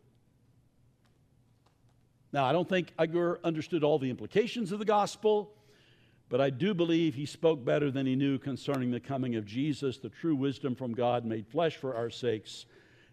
Now, 2.33 2.45
I 2.45 2.53
don't 2.53 2.69
think 2.69 2.93
Agur 2.99 3.41
understood 3.43 3.83
all 3.83 3.99
the 3.99 4.11
implications 4.11 4.71
of 4.71 4.79
the 4.79 4.85
gospel, 4.85 5.55
but 6.29 6.43
I 6.43 6.51
do 6.51 6.75
believe 6.75 7.15
he 7.15 7.25
spoke 7.25 7.65
better 7.65 7.91
than 7.91 8.05
he 8.05 8.17
knew 8.17 8.39
concerning 8.39 8.91
the 8.91 9.01
coming 9.01 9.37
of 9.37 9.47
Jesus, 9.47 9.97
the 9.97 10.11
true 10.11 10.37
wisdom 10.37 10.75
from 10.75 10.93
God 10.93 11.25
made 11.25 11.47
flesh 11.47 11.77
for 11.77 11.95
our 11.95 12.11
sakes 12.11 12.67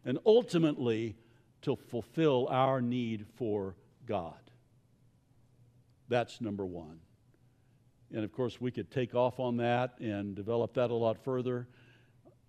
and 0.06 0.20
ultimately 0.26 1.16
to 1.62 1.76
fulfill 1.76 2.48
our 2.50 2.82
need 2.82 3.26
for 3.36 3.76
God. 4.06 4.34
That's 6.10 6.42
number 6.42 6.66
one. 6.66 7.00
And 8.14 8.24
of 8.24 8.32
course, 8.32 8.62
we 8.62 8.70
could 8.70 8.92
take 8.92 9.16
off 9.16 9.40
on 9.40 9.58
that 9.58 9.98
and 10.00 10.36
develop 10.36 10.74
that 10.76 10.92
a 10.92 10.94
lot 10.94 11.18
further. 11.24 11.68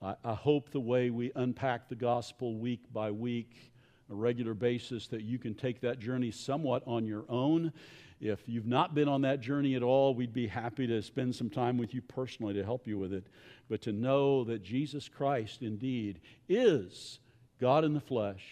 I, 0.03 0.15
I 0.25 0.35
hope 0.35 0.71
the 0.71 0.81
way 0.81 1.11
we 1.11 1.33
unpack 1.35 1.89
the 1.89 1.95
gospel 1.95 2.59
week 2.59 2.81
by 2.93 3.11
week, 3.11 3.73
a 4.11 4.15
regular 4.15 4.53
basis, 4.53 5.07
that 5.09 5.23
you 5.23 5.39
can 5.39 5.55
take 5.55 5.81
that 5.81 5.99
journey 5.99 6.31
somewhat 6.31 6.83
on 6.87 7.07
your 7.07 7.25
own. 7.29 7.73
If 8.21 8.41
you've 8.47 8.67
not 8.67 8.95
been 8.95 9.09
on 9.09 9.23
that 9.23 9.41
journey 9.41 9.75
at 9.75 9.83
all, 9.83 10.15
we'd 10.15 10.35
be 10.35 10.47
happy 10.47 10.87
to 10.87 11.01
spend 11.01 11.35
some 11.35 11.49
time 11.49 11.79
with 11.79 11.95
you 11.95 12.03
personally 12.03 12.55
to 12.55 12.65
help 12.65 12.87
you 12.87 12.99
with 12.99 13.13
it. 13.13 13.27
But 13.69 13.81
to 13.83 13.93
know 13.93 14.45
that 14.45 14.63
Jesus 14.63 15.09
Christ 15.09 15.63
indeed 15.63 16.21
is 16.49 17.21
God 17.61 17.85
in 17.85 17.95
the 17.95 18.01
flesh, 18.01 18.45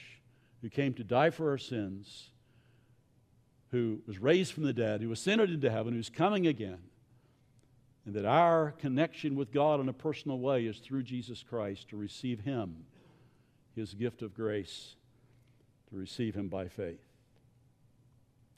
who 0.61 0.69
came 0.69 0.95
to 0.95 1.05
die 1.05 1.31
for 1.31 1.51
our 1.51 1.59
sins, 1.59 2.31
who 3.71 4.01
was 4.07 4.19
raised 4.19 4.53
from 4.53 4.65
the 4.65 4.73
dead, 4.73 5.01
who 5.01 5.11
ascended 5.11 5.51
into 5.51 5.71
heaven, 5.71 5.95
who's 5.95 6.11
coming 6.11 6.47
again, 6.47 6.79
and 8.05 8.15
that 8.15 8.25
our 8.25 8.73
connection 8.73 9.35
with 9.35 9.53
God 9.53 9.81
in 9.81 9.89
a 9.89 9.93
personal 9.93 10.39
way 10.39 10.67
is 10.67 10.79
through 10.79 11.03
Jesus 11.03 11.43
Christ 11.43 11.89
to 11.89 11.97
receive 11.97 12.41
Him, 12.41 12.85
His 13.75 13.95
gift 13.95 14.23
of 14.23 14.35
grace, 14.35 14.97
to 15.91 15.97
receive 15.97 16.35
Him 16.35 16.49
by 16.49 16.69
faith. 16.69 17.01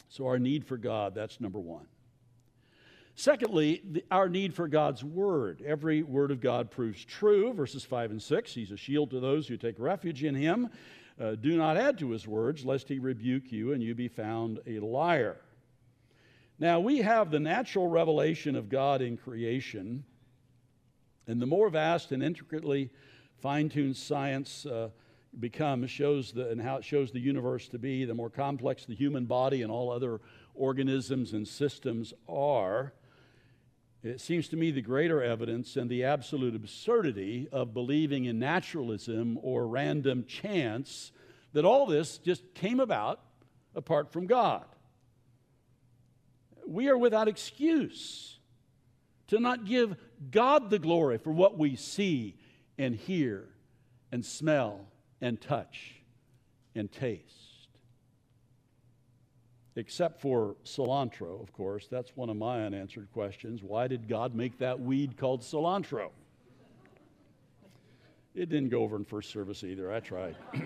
So, 0.09 0.27
our 0.27 0.39
need 0.39 0.67
for 0.67 0.77
God, 0.77 1.15
that's 1.15 1.41
number 1.41 1.59
one. 1.59 1.87
Secondly, 3.17 3.81
the, 3.91 4.05
our 4.11 4.29
need 4.29 4.55
for 4.55 4.67
God's 4.67 5.05
word. 5.05 5.63
Every 5.65 6.03
word 6.03 6.31
of 6.31 6.41
God 6.41 6.71
proves 6.71 7.05
true. 7.05 7.53
Verses 7.53 7.85
5 7.85 8.13
and 8.13 8.23
6 8.23 8.55
He's 8.55 8.73
a 8.73 8.77
shield 8.77 9.11
to 9.11 9.21
those 9.21 9.47
who 9.47 9.57
take 9.57 9.79
refuge 9.79 10.25
in 10.25 10.35
him. 10.35 10.69
Uh, 11.21 11.37
do 11.37 11.57
not 11.57 11.77
add 11.77 11.97
to 11.99 12.11
his 12.11 12.27
words, 12.27 12.65
lest 12.65 12.89
he 12.89 12.99
rebuke 12.99 13.53
you 13.53 13.73
and 13.73 13.83
you 13.83 13.95
be 13.95 14.09
found 14.09 14.59
a 14.67 14.81
liar. 14.81 15.37
Now, 16.59 16.81
we 16.81 16.99
have 16.99 17.31
the 17.31 17.39
natural 17.39 17.89
revelation 17.89 18.57
of 18.57 18.69
God 18.69 19.01
in 19.01 19.17
creation, 19.17 20.05
and 21.27 21.41
the 21.41 21.47
more 21.47 21.69
vast 21.69 22.11
and 22.11 22.23
intricately 22.23 22.91
fine 23.41 23.69
tuned 23.69 23.97
science 23.97 24.67
uh, 24.67 24.89
becomes, 25.39 25.91
shows 25.91 26.33
the, 26.33 26.51
and 26.51 26.61
how 26.61 26.77
it 26.77 26.85
shows 26.85 27.13
the 27.13 27.21
universe 27.21 27.69
to 27.69 27.79
be, 27.79 28.05
the 28.05 28.15
more 28.15 28.31
complex 28.31 28.85
the 28.85 28.95
human 28.95 29.25
body 29.25 29.63
and 29.63 29.71
all 29.71 29.91
other 29.91 30.21
organisms 30.55 31.33
and 31.33 31.47
systems 31.47 32.13
are. 32.29 32.93
It 34.05 34.21
seems 34.21 34.49
to 34.49 34.57
me 34.57 34.71
the 34.71 34.83
greater 34.83 35.23
evidence 35.23 35.77
and 35.77 35.89
the 35.89 36.05
absolute 36.05 36.55
absurdity 36.55 37.49
of 37.51 37.73
believing 37.73 38.27
in 38.27 38.39
naturalism 38.39 39.39
or 39.41 39.67
random 39.67 40.27
chance 40.27 41.11
that 41.55 41.65
all 41.65 41.87
this 41.87 42.19
just 42.19 42.43
came 42.53 42.81
about 42.81 43.21
apart 43.75 44.13
from 44.13 44.27
God. 44.27 44.67
We 46.67 46.89
are 46.89 46.99
without 46.99 47.29
excuse 47.29 48.39
to 49.29 49.41
not 49.41 49.65
give 49.65 49.97
God 50.31 50.69
the 50.69 50.79
glory 50.79 51.17
for 51.17 51.33
what 51.33 51.59
we 51.59 51.75
see 51.75 52.37
and 52.77 52.95
hear 52.95 53.49
and 54.13 54.25
smell 54.25 54.87
and 55.23 55.41
touch 55.41 55.95
and 56.75 56.93
taste 56.93 57.44
except 59.77 60.21
for 60.21 60.57
cilantro, 60.65 61.43
of 61.43 61.53
course. 61.53 61.87
That's 61.91 62.17
one 62.17 62.31
of 62.31 62.37
my 62.37 62.65
unanswered 62.65 63.09
questions. 63.13 63.63
Why 63.63 63.89
did 63.89 64.09
God 64.09 64.35
make 64.35 64.59
that 64.59 64.81
weed 64.81 65.17
called 65.17 65.43
cilantro? 65.43 66.11
It 68.35 68.49
didn't 68.49 68.71
go 68.71 68.83
over 68.83 68.97
in 68.97 69.05
first 69.05 69.31
service 69.31 69.63
either. 69.63 69.93
I 69.93 70.01
tried. 70.01 70.37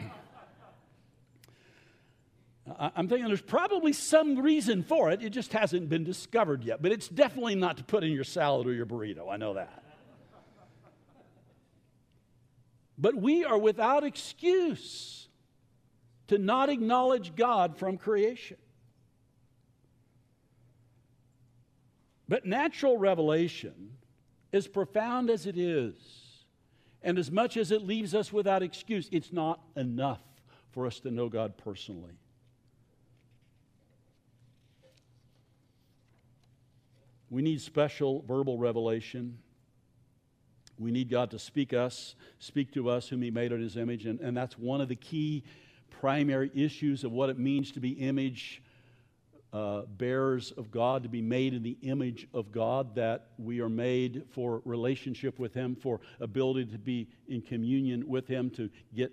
I'm 2.78 3.08
thinking 3.08 3.28
there's 3.28 3.40
probably 3.40 3.94
some 3.94 4.38
reason 4.38 4.82
for 4.82 5.10
it. 5.10 5.22
It 5.22 5.30
just 5.30 5.52
hasn't 5.52 5.88
been 5.88 6.04
discovered 6.04 6.64
yet. 6.64 6.82
But 6.82 6.92
it's 6.92 7.08
definitely 7.08 7.54
not 7.54 7.78
to 7.78 7.84
put 7.84 8.04
in 8.04 8.12
your 8.12 8.24
salad 8.24 8.66
or 8.66 8.74
your 8.74 8.84
burrito. 8.84 9.30
I 9.30 9.36
know 9.36 9.54
that. 9.54 9.82
But 12.98 13.14
we 13.14 13.44
are 13.44 13.56
without 13.56 14.04
excuse 14.04 15.28
to 16.26 16.36
not 16.36 16.68
acknowledge 16.68 17.34
God 17.36 17.76
from 17.76 17.96
creation. 17.96 18.58
But 22.28 22.44
natural 22.44 22.98
revelation, 22.98 23.92
as 24.52 24.68
profound 24.68 25.30
as 25.30 25.46
it 25.46 25.56
is, 25.56 25.94
and 27.02 27.18
as 27.18 27.30
much 27.30 27.56
as 27.56 27.70
it 27.70 27.82
leaves 27.82 28.14
us 28.14 28.32
without 28.32 28.62
excuse, 28.62 29.08
it's 29.12 29.32
not 29.32 29.60
enough 29.76 30.20
for 30.72 30.86
us 30.86 31.00
to 31.00 31.10
know 31.10 31.28
God 31.28 31.56
personally. 31.56 32.18
We 37.30 37.42
need 37.42 37.60
special 37.60 38.24
verbal 38.26 38.58
revelation. 38.58 39.38
We 40.78 40.90
need 40.90 41.10
God 41.10 41.30
to 41.32 41.38
speak 41.38 41.72
us, 41.72 42.14
speak 42.38 42.72
to 42.72 42.88
us 42.88 43.08
whom 43.08 43.22
He 43.22 43.30
made 43.30 43.52
in 43.52 43.60
His 43.60 43.76
image. 43.76 44.06
And, 44.06 44.20
and 44.20 44.36
that's 44.36 44.58
one 44.58 44.80
of 44.80 44.88
the 44.88 44.96
key 44.96 45.44
primary 45.90 46.50
issues 46.54 47.04
of 47.04 47.12
what 47.12 47.28
it 47.28 47.38
means 47.38 47.72
to 47.72 47.80
be 47.80 47.90
image 47.90 48.62
uh, 49.52 49.82
bearers 49.96 50.52
of 50.52 50.70
God, 50.70 51.02
to 51.02 51.08
be 51.08 51.22
made 51.22 51.54
in 51.54 51.62
the 51.62 51.78
image 51.82 52.26
of 52.34 52.52
God, 52.52 52.94
that 52.96 53.28
we 53.38 53.60
are 53.60 53.68
made 53.68 54.24
for 54.30 54.60
relationship 54.64 55.38
with 55.38 55.54
Him, 55.54 55.74
for 55.74 56.00
ability 56.20 56.66
to 56.72 56.78
be 56.78 57.08
in 57.28 57.40
communion 57.40 58.06
with 58.08 58.28
Him, 58.28 58.50
to 58.50 58.68
get 58.94 59.12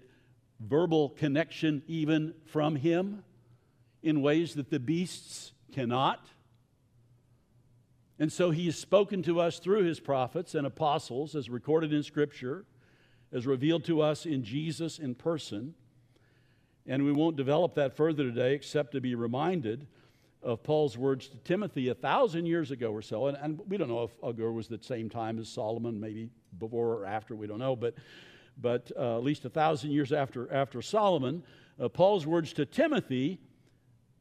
verbal 0.60 1.10
connection 1.10 1.82
even 1.88 2.34
from 2.46 2.76
Him 2.76 3.24
in 4.04 4.22
ways 4.22 4.56
that 4.56 4.70
the 4.70 4.80
beasts 4.80 5.54
cannot. 5.72 6.26
And 8.20 8.32
so 8.32 8.52
He 8.52 8.66
has 8.66 8.78
spoken 8.78 9.24
to 9.24 9.40
us 9.40 9.60
through 9.60 9.84
His 9.84 10.02
prophets 10.02 10.54
and 10.54 10.68
apostles, 10.68 11.36
as 11.36 11.50
recorded 11.50 11.94
in 11.94 12.04
Scripture, 12.04 12.66
as 13.32 13.48
revealed 13.48 13.86
to 13.86 14.02
us 14.02 14.26
in 14.26 14.44
Jesus 14.44 15.00
in 15.00 15.16
person. 15.16 15.76
And 16.86 17.04
we 17.06 17.12
won't 17.12 17.36
develop 17.36 17.76
that 17.76 17.96
further 17.96 18.24
today 18.24 18.54
except 18.54 18.92
to 18.92 19.02
be 19.02 19.16
reminded 19.16 19.88
of 20.46 20.62
Paul's 20.62 20.98
words 20.98 21.28
to 21.30 21.38
Timothy 21.38 21.90
a 21.90 21.96
thousand 21.96 22.46
years 22.46 22.70
ago 22.70 22.92
or 22.92 23.02
so. 23.02 23.28
And, 23.28 23.38
and 23.42 23.60
we 23.68 23.78
don't 23.78 23.90
know 23.90 24.04
if 24.04 24.12
Agur 24.24 24.52
was 24.52 24.68
the 24.68 24.80
same 24.82 25.10
time 25.10 25.40
as 25.40 25.50
Solomon, 25.50 26.00
maybe 26.00 26.30
before 26.60 26.94
or 26.94 27.06
after, 27.06 27.36
we 27.36 27.48
don't 27.48 27.60
know, 27.60 27.76
but, 27.76 27.96
but 28.62 28.92
uh, 28.98 29.18
at 29.18 29.24
least 29.24 29.44
a 29.46 29.50
thousand 29.50 29.92
years 29.92 30.14
after, 30.14 30.52
after 30.54 30.82
Solomon, 30.82 31.44
uh, 31.82 31.90
Paul's 31.90 32.28
words 32.28 32.54
to 32.54 32.66
Timothy 32.66 33.40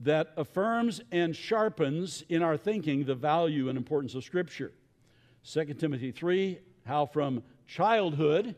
that 0.01 0.33
affirms 0.37 1.03
and 1.13 1.37
sharpens 1.37 2.25
in 2.31 2.43
our 2.43 2.57
thinking 2.57 3.05
the 3.05 3.15
value 3.15 3.69
and 3.69 3.77
importance 3.77 4.15
of 4.15 4.25
Scripture. 4.25 4.73
2 5.45 5.75
Timothy 5.75 6.11
3, 6.11 6.59
how 6.87 7.05
from 7.05 7.43
childhood 7.67 8.57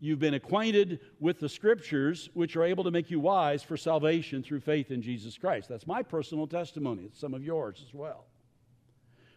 you've 0.00 0.18
been 0.18 0.34
acquainted 0.34 1.00
with 1.20 1.40
the 1.40 1.48
scriptures, 1.48 2.28
which 2.34 2.56
are 2.56 2.64
able 2.64 2.84
to 2.84 2.90
make 2.90 3.10
you 3.10 3.20
wise 3.20 3.62
for 3.62 3.76
salvation 3.76 4.42
through 4.42 4.60
faith 4.60 4.90
in 4.90 5.02
Jesus 5.02 5.38
Christ. 5.38 5.68
That's 5.68 5.86
my 5.86 6.02
personal 6.02 6.46
testimony. 6.46 7.04
It's 7.04 7.20
some 7.20 7.34
of 7.34 7.42
yours 7.42 7.82
as 7.86 7.94
well. 7.94 8.26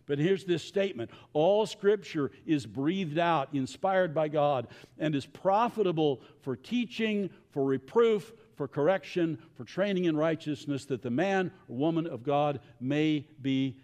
But 0.09 0.17
here's 0.17 0.43
this 0.43 0.63
statement 0.63 1.11
All 1.33 1.65
scripture 1.67 2.31
is 2.45 2.65
breathed 2.65 3.19
out, 3.19 3.49
inspired 3.53 4.13
by 4.13 4.27
God, 4.27 4.67
and 4.97 5.13
is 5.13 5.27
profitable 5.27 6.21
for 6.41 6.55
teaching, 6.55 7.29
for 7.51 7.63
reproof, 7.63 8.33
for 8.55 8.67
correction, 8.67 9.37
for 9.55 9.63
training 9.63 10.05
in 10.05 10.17
righteousness, 10.17 10.85
that 10.85 11.03
the 11.03 11.11
man 11.11 11.51
or 11.69 11.77
woman 11.77 12.07
of 12.07 12.23
God 12.23 12.59
may 12.81 13.25
be 13.41 13.77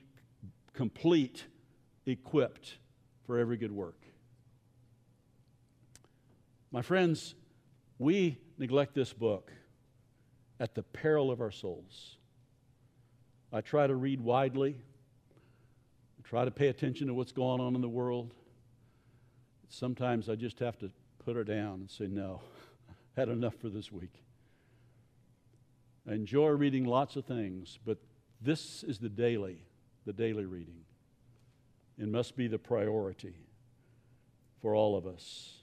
complete, 0.74 1.46
equipped 2.08 2.80
for 3.26 3.38
every 3.38 3.56
good 3.56 3.72
work. 3.72 4.05
My 6.72 6.82
friends, 6.82 7.36
we 7.98 8.38
neglect 8.58 8.94
this 8.94 9.14
book 9.14 9.52
at 10.60 10.76
the 10.76 10.84
peril 10.84 11.32
of 11.32 11.42
our 11.42 11.52
souls. 11.52 12.18
I 13.52 13.62
try 13.62 13.88
to 13.88 13.96
read 13.96 14.20
widely, 14.20 14.76
I 16.20 16.28
try 16.28 16.46
to 16.46 16.52
pay 16.52 16.68
attention 16.68 17.08
to 17.08 17.14
what's 17.14 17.32
going 17.32 17.62
on 17.62 17.76
in 17.76 17.82
the 17.82 17.90
world. 17.90 18.34
Sometimes 19.70 20.30
I 20.30 20.36
just 20.36 20.60
have 20.60 20.78
to 20.80 20.92
put 21.24 21.36
her 21.36 21.44
down 21.44 21.82
and 21.82 21.90
say, 21.90 22.08
No, 22.08 22.42
I 22.90 22.94
had 23.20 23.30
enough 23.30 23.56
for 23.56 23.70
this 23.70 23.92
week. 23.92 24.24
I 26.08 26.14
enjoy 26.14 26.50
reading 26.50 26.86
lots 26.86 27.16
of 27.16 27.26
things, 27.26 27.80
but 27.86 27.98
this 28.42 28.84
is 28.84 29.00
the 29.00 29.10
daily, 29.10 29.66
the 30.06 30.14
daily 30.14 30.46
reading. 30.46 30.82
It 31.98 32.08
must 32.08 32.36
be 32.36 32.48
the 32.48 32.60
priority 32.60 33.36
for 34.62 34.76
all 34.76 34.96
of 34.96 35.08
us. 35.08 35.54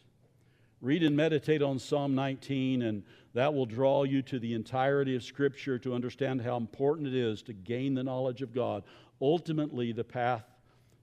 Read 0.82 1.04
and 1.04 1.16
meditate 1.16 1.62
on 1.62 1.78
Psalm 1.78 2.16
19, 2.16 2.82
and 2.82 3.04
that 3.34 3.54
will 3.54 3.66
draw 3.66 4.02
you 4.02 4.20
to 4.22 4.40
the 4.40 4.52
entirety 4.52 5.14
of 5.14 5.22
Scripture 5.22 5.78
to 5.78 5.94
understand 5.94 6.42
how 6.42 6.56
important 6.56 7.06
it 7.06 7.14
is 7.14 7.40
to 7.42 7.52
gain 7.52 7.94
the 7.94 8.02
knowledge 8.02 8.42
of 8.42 8.52
God, 8.52 8.82
ultimately, 9.20 9.92
the 9.92 10.02
path 10.02 10.44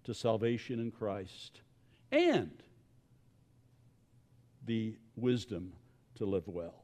to 0.04 0.14
salvation 0.14 0.82
in 0.82 0.92
Christ, 0.92 1.62
and 2.12 2.52
the 4.66 4.98
wisdom 5.16 5.72
to 6.16 6.26
live 6.26 6.50
well. 6.50 6.84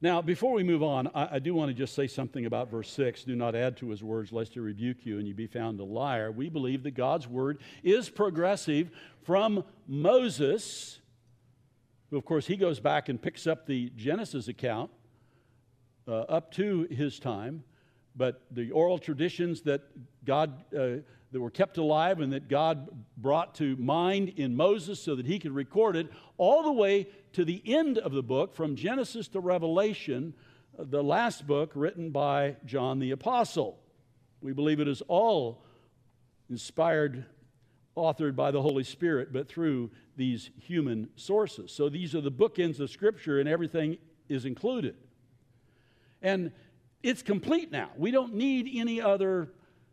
Now, 0.00 0.22
before 0.22 0.52
we 0.52 0.62
move 0.62 0.82
on, 0.82 1.08
I, 1.12 1.28
I, 1.32 1.38
do 1.40 1.54
want 1.54 1.70
to 1.70 1.74
just 1.74 1.94
say 1.96 2.06
something 2.06 2.46
about 2.46 2.70
verse 2.70 2.88
6. 2.92 3.24
Do 3.24 3.34
not 3.34 3.56
add 3.56 3.76
to 3.78 3.90
his 3.90 4.02
words, 4.02 4.30
lest 4.30 4.54
he 4.54 4.60
rebuke 4.60 5.04
you 5.04 5.18
and 5.18 5.26
you 5.26 5.34
be 5.34 5.48
found 5.48 5.80
a 5.80 5.84
liar. 5.84 6.30
We 6.30 6.48
believe 6.48 6.84
that 6.84 6.92
God's 6.92 7.26
word 7.26 7.58
is 7.82 8.08
progressive 8.08 8.90
from 9.24 9.64
Moses, 9.88 11.00
who, 12.10 12.16
of 12.16 12.24
course, 12.24 12.46
he 12.46 12.56
goes 12.56 12.78
back 12.78 13.08
and 13.08 13.20
picks 13.20 13.48
up 13.48 13.66
the 13.66 13.90
Genesis 13.96 14.46
account 14.46 14.92
uh, 16.06 16.12
up 16.12 16.52
to 16.52 16.86
his 16.92 17.18
time. 17.18 17.64
But 18.14 18.42
the 18.52 18.70
oral 18.70 18.98
traditions 18.98 19.62
that 19.62 19.82
God 20.24 20.62
uh, 20.78 20.98
that 21.32 21.40
were 21.40 21.50
kept 21.50 21.76
alive 21.78 22.20
and 22.20 22.32
that 22.32 22.48
God 22.48 22.88
brought 23.16 23.54
to 23.56 23.76
mind 23.76 24.30
in 24.36 24.56
Moses 24.56 25.00
so 25.00 25.14
that 25.14 25.26
he 25.26 25.38
could 25.38 25.52
record 25.52 25.96
it, 25.96 26.08
all 26.38 26.62
the 26.62 26.72
way 26.72 27.08
to 27.34 27.44
the 27.44 27.62
end 27.66 27.98
of 27.98 28.12
the 28.12 28.22
book, 28.22 28.54
from 28.54 28.76
Genesis 28.76 29.28
to 29.28 29.40
Revelation, 29.40 30.34
uh, 30.78 30.84
the 30.88 31.02
last 31.02 31.46
book 31.46 31.72
written 31.74 32.10
by 32.10 32.56
John 32.64 32.98
the 32.98 33.10
Apostle. 33.10 33.78
We 34.40 34.52
believe 34.52 34.80
it 34.80 34.88
is 34.88 35.02
all 35.08 35.64
inspired, 36.48 37.26
authored 37.96 38.34
by 38.34 38.50
the 38.50 38.62
Holy 38.62 38.84
Spirit, 38.84 39.32
but 39.32 39.48
through 39.48 39.90
these 40.16 40.50
human 40.60 41.10
sources. 41.16 41.72
So 41.72 41.88
these 41.88 42.14
are 42.14 42.22
the 42.22 42.32
bookends 42.32 42.80
of 42.80 42.90
Scripture, 42.90 43.38
and 43.38 43.48
everything 43.48 43.98
is 44.28 44.46
included. 44.46 44.96
And 46.22 46.52
it's 47.02 47.22
complete 47.22 47.70
now. 47.70 47.90
We 47.96 48.10
don't 48.10 48.34
need 48.34 48.68
any 48.74 49.00
other 49.00 49.50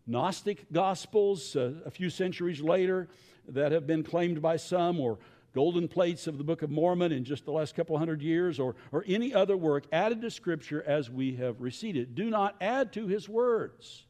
Gnostic 0.07 0.71
Gospels 0.71 1.55
uh, 1.55 1.73
a 1.85 1.91
few 1.91 2.09
centuries 2.09 2.61
later 2.61 3.07
that 3.47 3.71
have 3.71 3.87
been 3.87 4.03
claimed 4.03 4.41
by 4.41 4.57
some, 4.57 4.99
or 4.99 5.17
golden 5.53 5.87
plates 5.87 6.27
of 6.27 6.37
the 6.37 6.43
Book 6.43 6.61
of 6.61 6.69
Mormon 6.69 7.11
in 7.11 7.23
just 7.23 7.45
the 7.45 7.51
last 7.51 7.75
couple 7.75 7.97
hundred 7.97 8.21
years, 8.21 8.59
or, 8.59 8.75
or 8.91 9.03
any 9.07 9.33
other 9.33 9.55
work 9.55 9.85
added 9.91 10.21
to 10.21 10.29
Scripture 10.29 10.83
as 10.85 11.09
we 11.09 11.35
have 11.35 11.61
received 11.61 11.97
it. 11.97 12.13
Do 12.13 12.29
not 12.29 12.55
add 12.59 12.93
to 12.93 13.07
his 13.07 13.29
words. 13.29 14.03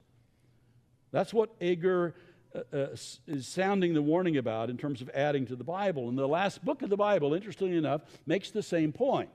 That's 1.11 1.33
what 1.33 1.51
Agur 1.61 2.15
uh, 2.53 2.59
uh, 2.75 2.87
is 3.27 3.47
sounding 3.47 3.93
the 3.93 4.01
warning 4.01 4.37
about 4.37 4.69
in 4.69 4.77
terms 4.77 5.01
of 5.01 5.09
adding 5.13 5.45
to 5.47 5.55
the 5.55 5.63
Bible. 5.63 6.09
And 6.09 6.17
the 6.17 6.27
last 6.27 6.65
book 6.65 6.81
of 6.81 6.89
the 6.89 6.97
Bible, 6.97 7.33
interestingly 7.33 7.77
enough, 7.77 8.01
makes 8.25 8.51
the 8.51 8.63
same 8.63 8.91
point. 8.91 9.29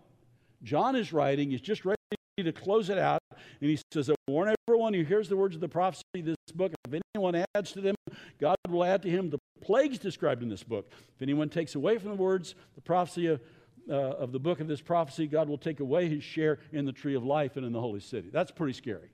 John 0.63 0.97
is 0.97 1.13
writing, 1.13 1.51
he's 1.53 1.61
just 1.61 1.85
ready 1.85 1.97
to 2.39 2.53
close 2.53 2.91
it 2.91 2.99
out, 2.99 3.20
and 3.61 3.71
he 3.71 3.79
says, 3.93 4.11
I 4.11 4.15
warn 4.29 4.55
everyone 4.69 4.95
who 4.95 5.03
hears 5.03 5.29
the 5.29 5.37
words 5.37 5.55
of 5.55 5.61
the 5.61 5.69
prophecy 5.69 6.05
of 6.17 6.25
this 6.25 6.37
book, 6.55 6.73
if 6.87 7.01
anyone 7.15 7.45
adds 7.55 7.73
to 7.73 7.81
them, 7.81 7.95
God 8.41 8.57
will 8.69 8.85
add 8.85 9.03
to 9.03 9.11
him 9.11 9.31
the 9.31 9.39
plagues 9.61 9.99
described 9.99 10.43
in 10.43 10.49
this 10.49 10.63
book. 10.63 10.91
If 11.17 11.23
anyone 11.23 11.49
takes 11.49 11.75
away 11.75 11.99
from 11.99 12.11
the 12.11 12.17
words, 12.17 12.55
the 12.75 12.81
prophecy 12.81 13.27
of, 13.27 13.41
uh, 13.89 13.95
of 13.95 14.33
the 14.33 14.41
book 14.41 14.61
of 14.61 14.69
this 14.69 14.81
prophecy, 14.81 15.27
God 15.27 15.49
will 15.49 15.59
take 15.59 15.81
away 15.81 16.09
his 16.09 16.23
share 16.23 16.59
in 16.73 16.85
the 16.85 16.93
tree 16.93 17.15
of 17.15 17.25
life 17.25 17.57
and 17.57 17.67
in 17.67 17.73
the 17.73 17.81
holy 17.81 18.01
city. 18.01 18.31
That's 18.33 18.51
pretty 18.51 18.73
scary. 18.73 19.11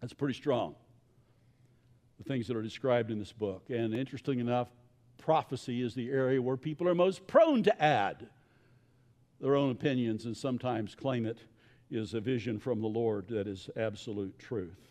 That's 0.00 0.14
pretty 0.14 0.34
strong. 0.34 0.74
The 2.18 2.24
things 2.24 2.46
that 2.48 2.56
are 2.56 2.62
described 2.62 3.10
in 3.10 3.18
this 3.18 3.32
book. 3.32 3.70
And 3.70 3.94
interesting 3.94 4.40
enough, 4.40 4.68
prophecy 5.18 5.82
is 5.82 5.94
the 5.94 6.10
area 6.10 6.40
where 6.40 6.56
people 6.56 6.88
are 6.88 6.94
most 6.94 7.26
prone 7.26 7.62
to 7.62 7.82
add 7.82 8.28
their 9.40 9.56
own 9.56 9.70
opinions 9.70 10.26
and 10.26 10.36
sometimes 10.36 10.94
claim 10.94 11.24
it 11.24 11.38
is 11.90 12.14
a 12.14 12.20
vision 12.20 12.58
from 12.58 12.80
the 12.80 12.86
Lord 12.86 13.28
that 13.28 13.46
is 13.46 13.68
absolute 13.76 14.38
truth. 14.38 14.90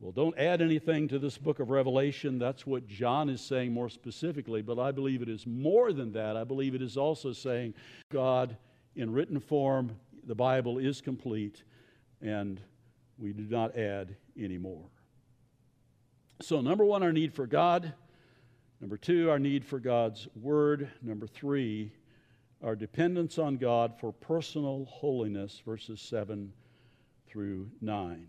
Well, 0.00 0.12
don't 0.12 0.38
add 0.38 0.60
anything 0.60 1.08
to 1.08 1.18
this 1.18 1.38
book 1.38 1.60
of 1.60 1.70
Revelation. 1.70 2.38
That's 2.38 2.66
what 2.66 2.86
John 2.86 3.30
is 3.30 3.40
saying 3.40 3.72
more 3.72 3.88
specifically, 3.88 4.60
but 4.60 4.78
I 4.78 4.92
believe 4.92 5.22
it 5.22 5.28
is 5.28 5.46
more 5.46 5.92
than 5.92 6.12
that. 6.12 6.36
I 6.36 6.44
believe 6.44 6.74
it 6.74 6.82
is 6.82 6.96
also 6.96 7.32
saying 7.32 7.74
God, 8.12 8.56
in 8.96 9.12
written 9.12 9.40
form, 9.40 9.96
the 10.26 10.34
Bible 10.34 10.78
is 10.78 11.00
complete, 11.00 11.62
and 12.20 12.60
we 13.18 13.32
do 13.32 13.44
not 13.44 13.76
add 13.76 14.16
anymore. 14.38 14.84
So, 16.42 16.60
number 16.60 16.84
one, 16.84 17.02
our 17.02 17.12
need 17.12 17.32
for 17.32 17.46
God. 17.46 17.94
Number 18.80 18.96
two, 18.96 19.30
our 19.30 19.38
need 19.38 19.64
for 19.64 19.78
God's 19.78 20.28
Word. 20.34 20.90
Number 21.00 21.26
three, 21.26 21.92
our 22.64 22.74
dependence 22.74 23.38
on 23.38 23.58
God 23.58 23.92
for 24.00 24.10
personal 24.10 24.86
holiness, 24.86 25.60
verses 25.66 26.00
7 26.00 26.50
through 27.28 27.70
9. 27.82 28.26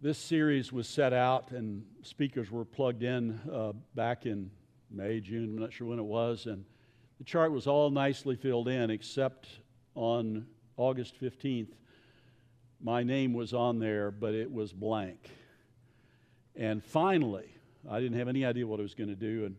This 0.00 0.18
series 0.18 0.72
was 0.72 0.86
set 0.86 1.12
out, 1.12 1.50
and 1.50 1.84
speakers 2.02 2.48
were 2.48 2.64
plugged 2.64 3.02
in 3.02 3.40
uh, 3.52 3.72
back 3.96 4.24
in 4.24 4.52
May, 4.88 5.20
June, 5.20 5.44
I'm 5.44 5.58
not 5.58 5.72
sure 5.72 5.88
when 5.88 5.98
it 5.98 6.04
was, 6.04 6.46
and 6.46 6.64
the 7.18 7.24
chart 7.24 7.50
was 7.50 7.66
all 7.66 7.90
nicely 7.90 8.36
filled 8.36 8.68
in, 8.68 8.90
except 8.90 9.48
on 9.96 10.46
August 10.76 11.20
15th, 11.20 11.72
my 12.80 13.02
name 13.02 13.32
was 13.32 13.52
on 13.52 13.80
there, 13.80 14.12
but 14.12 14.32
it 14.34 14.50
was 14.50 14.72
blank. 14.72 15.28
And 16.54 16.84
finally, 16.84 17.52
I 17.90 17.98
didn't 18.00 18.16
have 18.16 18.28
any 18.28 18.44
idea 18.44 18.64
what 18.64 18.78
I 18.78 18.82
was 18.82 18.94
going 18.94 19.10
to 19.10 19.16
do. 19.16 19.46
And 19.46 19.56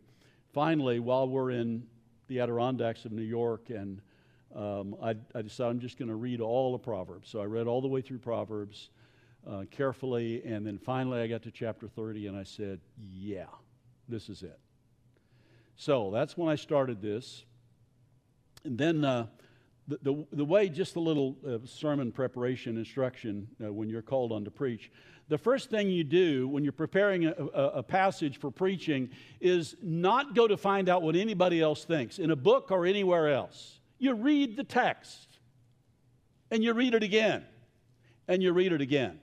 finally, 0.54 1.00
while 1.00 1.28
we're 1.28 1.52
in 1.52 1.84
the 2.28 2.40
Adirondacks 2.40 3.06
of 3.06 3.12
New 3.12 3.24
York, 3.24 3.70
and 3.70 4.02
um, 4.56 4.96
I, 5.02 5.16
I, 5.34 5.42
decided 5.42 5.72
I'm 5.72 5.80
just 5.80 5.98
going 5.98 6.10
to 6.10 6.16
read 6.16 6.42
all 6.42 6.72
the 6.74 6.78
Proverbs. 6.78 7.30
So 7.30 7.42
I 7.42 7.46
read 7.46 7.68
all 7.68 7.82
the 7.82 7.88
way 7.88 8.02
through 8.02 8.20
Proverbs 8.20 8.90
uh, 9.50 9.64
carefully, 9.72 10.44
and 10.44 10.66
then 10.66 10.78
finally 10.78 11.22
I 11.22 11.28
got 11.28 11.44
to 11.44 11.52
chapter 11.52 11.88
30, 11.88 12.28
and 12.28 12.38
I 12.38 12.44
said, 12.44 12.80
Yeah, 12.98 13.46
this 14.08 14.30
is 14.30 14.44
it. 14.44 14.60
So 15.76 16.12
that's 16.12 16.38
when 16.38 16.50
I 16.50 16.56
started 16.56 17.02
this. 17.02 17.44
And 18.64 18.78
then 18.78 19.04
uh, 19.04 19.28
the, 19.88 20.00
the, 20.04 20.28
the, 20.34 20.46
way, 20.46 20.70
just 20.70 20.96
a 20.96 21.00
little 21.00 21.38
uh, 21.48 21.58
sermon 21.66 22.12
preparation 22.12 22.78
instruction 22.78 23.48
uh, 23.64 23.74
when 23.74 23.90
you're 23.90 24.02
called 24.02 24.32
on 24.32 24.44
to 24.46 24.52
preach. 24.52 24.92
The 25.32 25.38
first 25.38 25.70
thing 25.70 25.89
you 25.89 26.04
do 26.04 26.50
when 26.50 26.65
you're 26.65 26.74
preparing 26.74 27.26
a, 27.26 27.32
a, 27.32 27.65
a, 27.76 27.84
passage 27.84 28.38
for 28.38 28.52
preaching 28.52 29.12
is 29.39 29.78
not 29.82 30.36
go 30.36 30.46
to 30.46 30.58
find 30.58 30.89
out 30.89 31.04
what 31.04 31.15
anybody 31.15 31.62
else 31.62 31.86
thinks 31.86 32.20
in 32.20 32.32
a 32.32 32.36
book 32.36 32.70
or 32.70 32.86
anywhere 32.86 33.30
else. 33.30 33.80
You 33.98 34.13
read 34.13 34.58
the 34.58 34.65
text 34.65 35.39
and 36.52 36.62
you 36.62 36.74
read 36.74 36.96
it 36.96 37.02
again 37.02 37.46
and 38.28 38.44
you 38.44 38.52
read 38.52 38.74
it 38.74 38.82
again. 38.82 39.22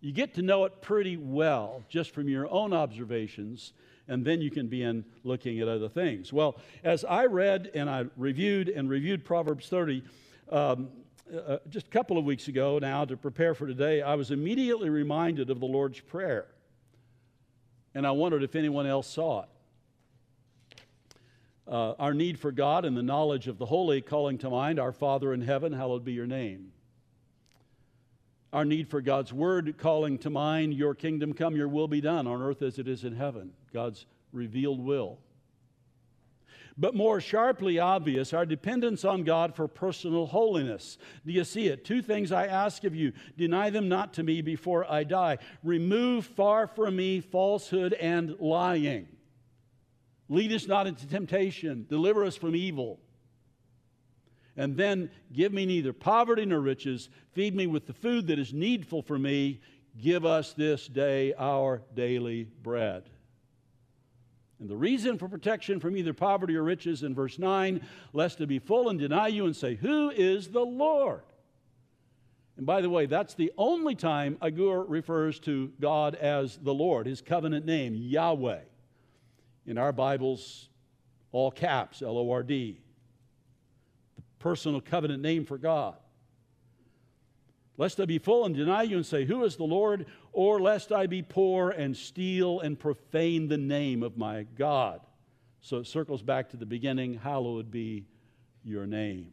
You 0.00 0.12
get 0.12 0.32
to 0.36 0.42
know 0.42 0.64
it 0.64 0.80
pretty 0.80 1.18
well 1.18 1.82
just 1.90 2.12
from 2.12 2.26
your 2.26 2.50
own 2.50 2.72
observations 2.72 3.74
and 4.08 4.24
then 4.24 4.40
you 4.40 4.50
can 4.50 4.66
begin 4.66 5.04
looking 5.24 5.60
at 5.60 5.68
other 5.68 5.90
things. 5.90 6.32
Well, 6.32 6.56
as 6.82 7.04
I 7.04 7.26
read 7.26 7.70
and 7.74 7.90
I 7.90 8.06
reviewed 8.16 8.70
and 8.70 8.88
reviewed 8.88 9.26
Proverbs 9.26 9.68
30, 9.68 10.02
um, 10.50 10.88
uh, 11.34 11.58
just 11.68 11.86
a 11.86 11.90
couple 11.90 12.18
of 12.18 12.24
weeks 12.24 12.48
ago 12.48 12.78
now 12.78 13.04
to 13.04 13.16
prepare 13.16 13.54
for 13.54 13.66
today, 13.66 14.02
I 14.02 14.14
was 14.14 14.30
immediately 14.30 14.90
reminded 14.90 15.50
of 15.50 15.60
the 15.60 15.66
Lord's 15.66 16.00
Prayer. 16.00 16.46
And 17.94 18.06
I 18.06 18.10
wondered 18.12 18.42
if 18.42 18.54
anyone 18.54 18.86
else 18.86 19.08
saw 19.08 19.42
it. 19.42 19.48
Uh, 21.66 21.94
our 21.98 22.14
need 22.14 22.38
for 22.38 22.52
God 22.52 22.84
and 22.84 22.96
the 22.96 23.02
knowledge 23.02 23.48
of 23.48 23.58
the 23.58 23.66
holy, 23.66 24.00
calling 24.00 24.38
to 24.38 24.50
mind, 24.50 24.78
Our 24.78 24.92
Father 24.92 25.32
in 25.32 25.40
heaven, 25.40 25.72
hallowed 25.72 26.04
be 26.04 26.12
your 26.12 26.26
name. 26.26 26.72
Our 28.52 28.64
need 28.64 28.88
for 28.88 29.00
God's 29.00 29.32
word, 29.32 29.76
calling 29.76 30.18
to 30.18 30.30
mind, 30.30 30.74
Your 30.74 30.94
kingdom 30.94 31.32
come, 31.32 31.56
your 31.56 31.68
will 31.68 31.88
be 31.88 32.00
done 32.00 32.28
on 32.28 32.40
earth 32.40 32.62
as 32.62 32.78
it 32.78 32.86
is 32.86 33.02
in 33.02 33.16
heaven. 33.16 33.52
God's 33.72 34.06
revealed 34.32 34.78
will. 34.78 35.18
But 36.78 36.94
more 36.94 37.22
sharply 37.22 37.78
obvious, 37.78 38.34
our 38.34 38.44
dependence 38.44 39.04
on 39.04 39.24
God 39.24 39.54
for 39.54 39.66
personal 39.66 40.26
holiness. 40.26 40.98
Do 41.24 41.32
you 41.32 41.42
see 41.44 41.68
it? 41.68 41.86
Two 41.86 42.02
things 42.02 42.32
I 42.32 42.46
ask 42.46 42.84
of 42.84 42.94
you 42.94 43.12
deny 43.38 43.70
them 43.70 43.88
not 43.88 44.12
to 44.14 44.22
me 44.22 44.42
before 44.42 44.90
I 44.90 45.04
die. 45.04 45.38
Remove 45.62 46.26
far 46.26 46.66
from 46.66 46.96
me 46.96 47.20
falsehood 47.20 47.94
and 47.94 48.38
lying. 48.38 49.08
Lead 50.28 50.52
us 50.52 50.66
not 50.66 50.86
into 50.86 51.06
temptation. 51.06 51.86
Deliver 51.88 52.24
us 52.24 52.36
from 52.36 52.54
evil. 52.54 53.00
And 54.54 54.76
then 54.76 55.10
give 55.32 55.52
me 55.52 55.64
neither 55.64 55.92
poverty 55.94 56.44
nor 56.44 56.60
riches. 56.60 57.08
Feed 57.32 57.54
me 57.54 57.66
with 57.66 57.86
the 57.86 57.92
food 57.94 58.26
that 58.26 58.38
is 58.38 58.52
needful 58.52 59.02
for 59.02 59.18
me. 59.18 59.60
Give 59.98 60.26
us 60.26 60.52
this 60.52 60.86
day 60.88 61.32
our 61.38 61.82
daily 61.94 62.44
bread. 62.44 63.08
And 64.58 64.68
the 64.68 64.76
reason 64.76 65.18
for 65.18 65.28
protection 65.28 65.80
from 65.80 65.96
either 65.96 66.14
poverty 66.14 66.56
or 66.56 66.62
riches 66.62 67.02
in 67.02 67.14
verse 67.14 67.38
9, 67.38 67.80
lest 68.12 68.38
to 68.38 68.46
be 68.46 68.58
full 68.58 68.88
and 68.88 68.98
deny 68.98 69.28
you 69.28 69.44
and 69.44 69.54
say, 69.54 69.74
Who 69.74 70.10
is 70.10 70.48
the 70.48 70.64
Lord? 70.64 71.22
And 72.56 72.64
by 72.64 72.80
the 72.80 72.88
way, 72.88 73.04
that's 73.04 73.34
the 73.34 73.52
only 73.58 73.94
time 73.94 74.38
Agur 74.40 74.84
refers 74.84 75.38
to 75.40 75.72
God 75.78 76.14
as 76.14 76.56
the 76.56 76.72
Lord, 76.72 77.06
his 77.06 77.20
covenant 77.20 77.66
name, 77.66 77.94
Yahweh. 77.94 78.60
In 79.66 79.76
our 79.76 79.92
Bibles, 79.92 80.70
all 81.32 81.50
caps, 81.50 82.00
L 82.00 82.16
O 82.16 82.30
R 82.30 82.42
D, 82.42 82.78
the 84.16 84.22
personal 84.38 84.80
covenant 84.80 85.22
name 85.22 85.44
for 85.44 85.58
God 85.58 85.96
lest 87.78 88.00
I 88.00 88.06
be 88.06 88.18
full 88.18 88.44
and 88.44 88.54
deny 88.54 88.82
you 88.82 88.96
and 88.96 89.06
say, 89.06 89.24
Who 89.24 89.44
is 89.44 89.56
the 89.56 89.64
Lord? 89.64 90.06
Or 90.36 90.60
lest 90.60 90.92
I 90.92 91.06
be 91.06 91.22
poor 91.22 91.70
and 91.70 91.96
steal 91.96 92.60
and 92.60 92.78
profane 92.78 93.48
the 93.48 93.56
name 93.56 94.02
of 94.02 94.18
my 94.18 94.42
God. 94.42 95.00
So 95.62 95.78
it 95.78 95.86
circles 95.86 96.20
back 96.20 96.50
to 96.50 96.58
the 96.58 96.66
beginning 96.66 97.14
Hallowed 97.14 97.70
be 97.70 98.04
your 98.62 98.86
name. 98.86 99.32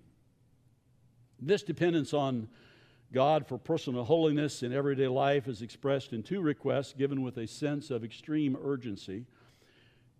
This 1.41 1.61
dependence 1.61 2.13
on 2.13 2.47
God 3.11 3.45
for 3.45 3.57
personal 3.57 4.05
holiness 4.05 4.63
in 4.63 4.71
everyday 4.71 5.09
life 5.09 5.49
is 5.49 5.61
expressed 5.61 6.13
in 6.13 6.23
two 6.23 6.39
requests 6.39 6.93
given 6.93 7.21
with 7.21 7.37
a 7.37 7.47
sense 7.47 7.91
of 7.91 8.05
extreme 8.05 8.55
urgency. 8.63 9.25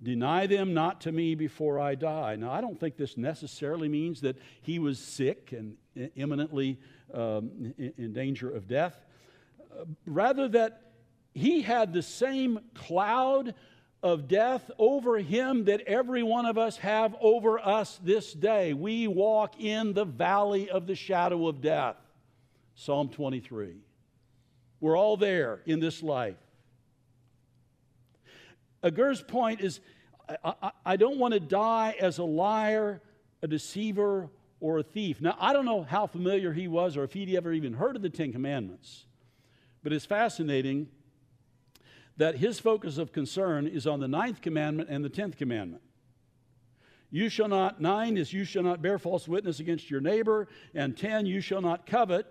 Deny 0.03 0.47
them 0.47 0.73
not 0.73 0.99
to 1.01 1.13
me 1.13 1.33
before 1.33 1.79
I 1.79 1.95
die. 1.95 2.35
Now, 2.35 2.51
I 2.51 2.59
don't 2.59 2.77
think 2.77 2.97
this 2.97 3.15
necessarily 3.15 3.87
means 3.87 4.19
that 4.19 4.35
he 4.61 4.79
was 4.79 4.99
sick 4.99 5.53
and 5.53 5.77
imminently 6.17 6.77
um, 7.13 7.73
in, 7.77 7.93
in, 7.97 8.11
danger 8.11 8.53
of 8.53 8.67
death. 8.67 9.05
Rather, 10.05 10.47
that 10.49 10.81
he 11.33 11.61
had 11.61 11.93
the 11.93 12.01
same 12.01 12.59
cloud 12.73 13.55
of 14.03 14.27
death 14.27 14.69
over 14.77 15.17
him 15.17 15.65
that 15.65 15.81
every 15.81 16.23
one 16.23 16.45
of 16.45 16.57
us 16.57 16.77
have 16.77 17.15
over 17.21 17.57
us 17.57 17.99
this 18.03 18.33
day. 18.33 18.73
We 18.73 19.07
walk 19.07 19.59
in 19.59 19.93
the 19.93 20.05
valley 20.05 20.69
of 20.69 20.87
the 20.87 20.95
shadow 20.95 21.47
of 21.47 21.61
death. 21.61 21.95
Psalm 22.75 23.09
23. 23.09 23.75
We're 24.81 24.97
all 24.97 25.15
there 25.15 25.61
in 25.65 25.79
this 25.79 26.03
life. 26.03 26.35
Agur's 28.83 29.21
point 29.21 29.61
is 29.61 29.79
I, 30.27 30.53
I, 30.61 30.71
I 30.85 30.95
don't 30.97 31.17
want 31.17 31.33
to 31.33 31.39
die 31.39 31.95
as 31.99 32.17
a 32.17 32.23
liar, 32.23 33.01
a 33.41 33.47
deceiver, 33.47 34.29
or 34.59 34.79
a 34.79 34.83
thief. 34.83 35.21
Now, 35.21 35.37
I 35.39 35.53
don't 35.53 35.65
know 35.65 35.83
how 35.83 36.07
familiar 36.07 36.51
he 36.51 36.67
was 36.67 36.97
or 36.97 37.03
if 37.03 37.13
he'd 37.13 37.33
ever 37.35 37.53
even 37.53 37.73
heard 37.73 37.95
of 37.95 38.01
the 38.01 38.09
Ten 38.09 38.31
Commandments, 38.31 39.05
but 39.83 39.93
it's 39.93 40.05
fascinating 40.05 40.87
that 42.17 42.37
his 42.37 42.59
focus 42.59 42.97
of 42.97 43.11
concern 43.11 43.67
is 43.67 43.85
on 43.85 43.99
the 43.99 44.07
ninth 44.07 44.41
commandment 44.41 44.89
and 44.89 45.03
the 45.03 45.09
tenth 45.09 45.37
commandment. 45.37 45.81
You 47.09 47.29
shall 47.29 47.47
not, 47.47 47.79
nine 47.79 48.17
is 48.17 48.33
you 48.33 48.43
shall 48.43 48.63
not 48.63 48.81
bear 48.81 48.97
false 48.97 49.27
witness 49.27 49.59
against 49.59 49.91
your 49.91 50.01
neighbor, 50.01 50.47
and 50.73 50.97
ten, 50.97 51.25
you 51.25 51.41
shall 51.41 51.61
not 51.61 51.85
covet, 51.85 52.25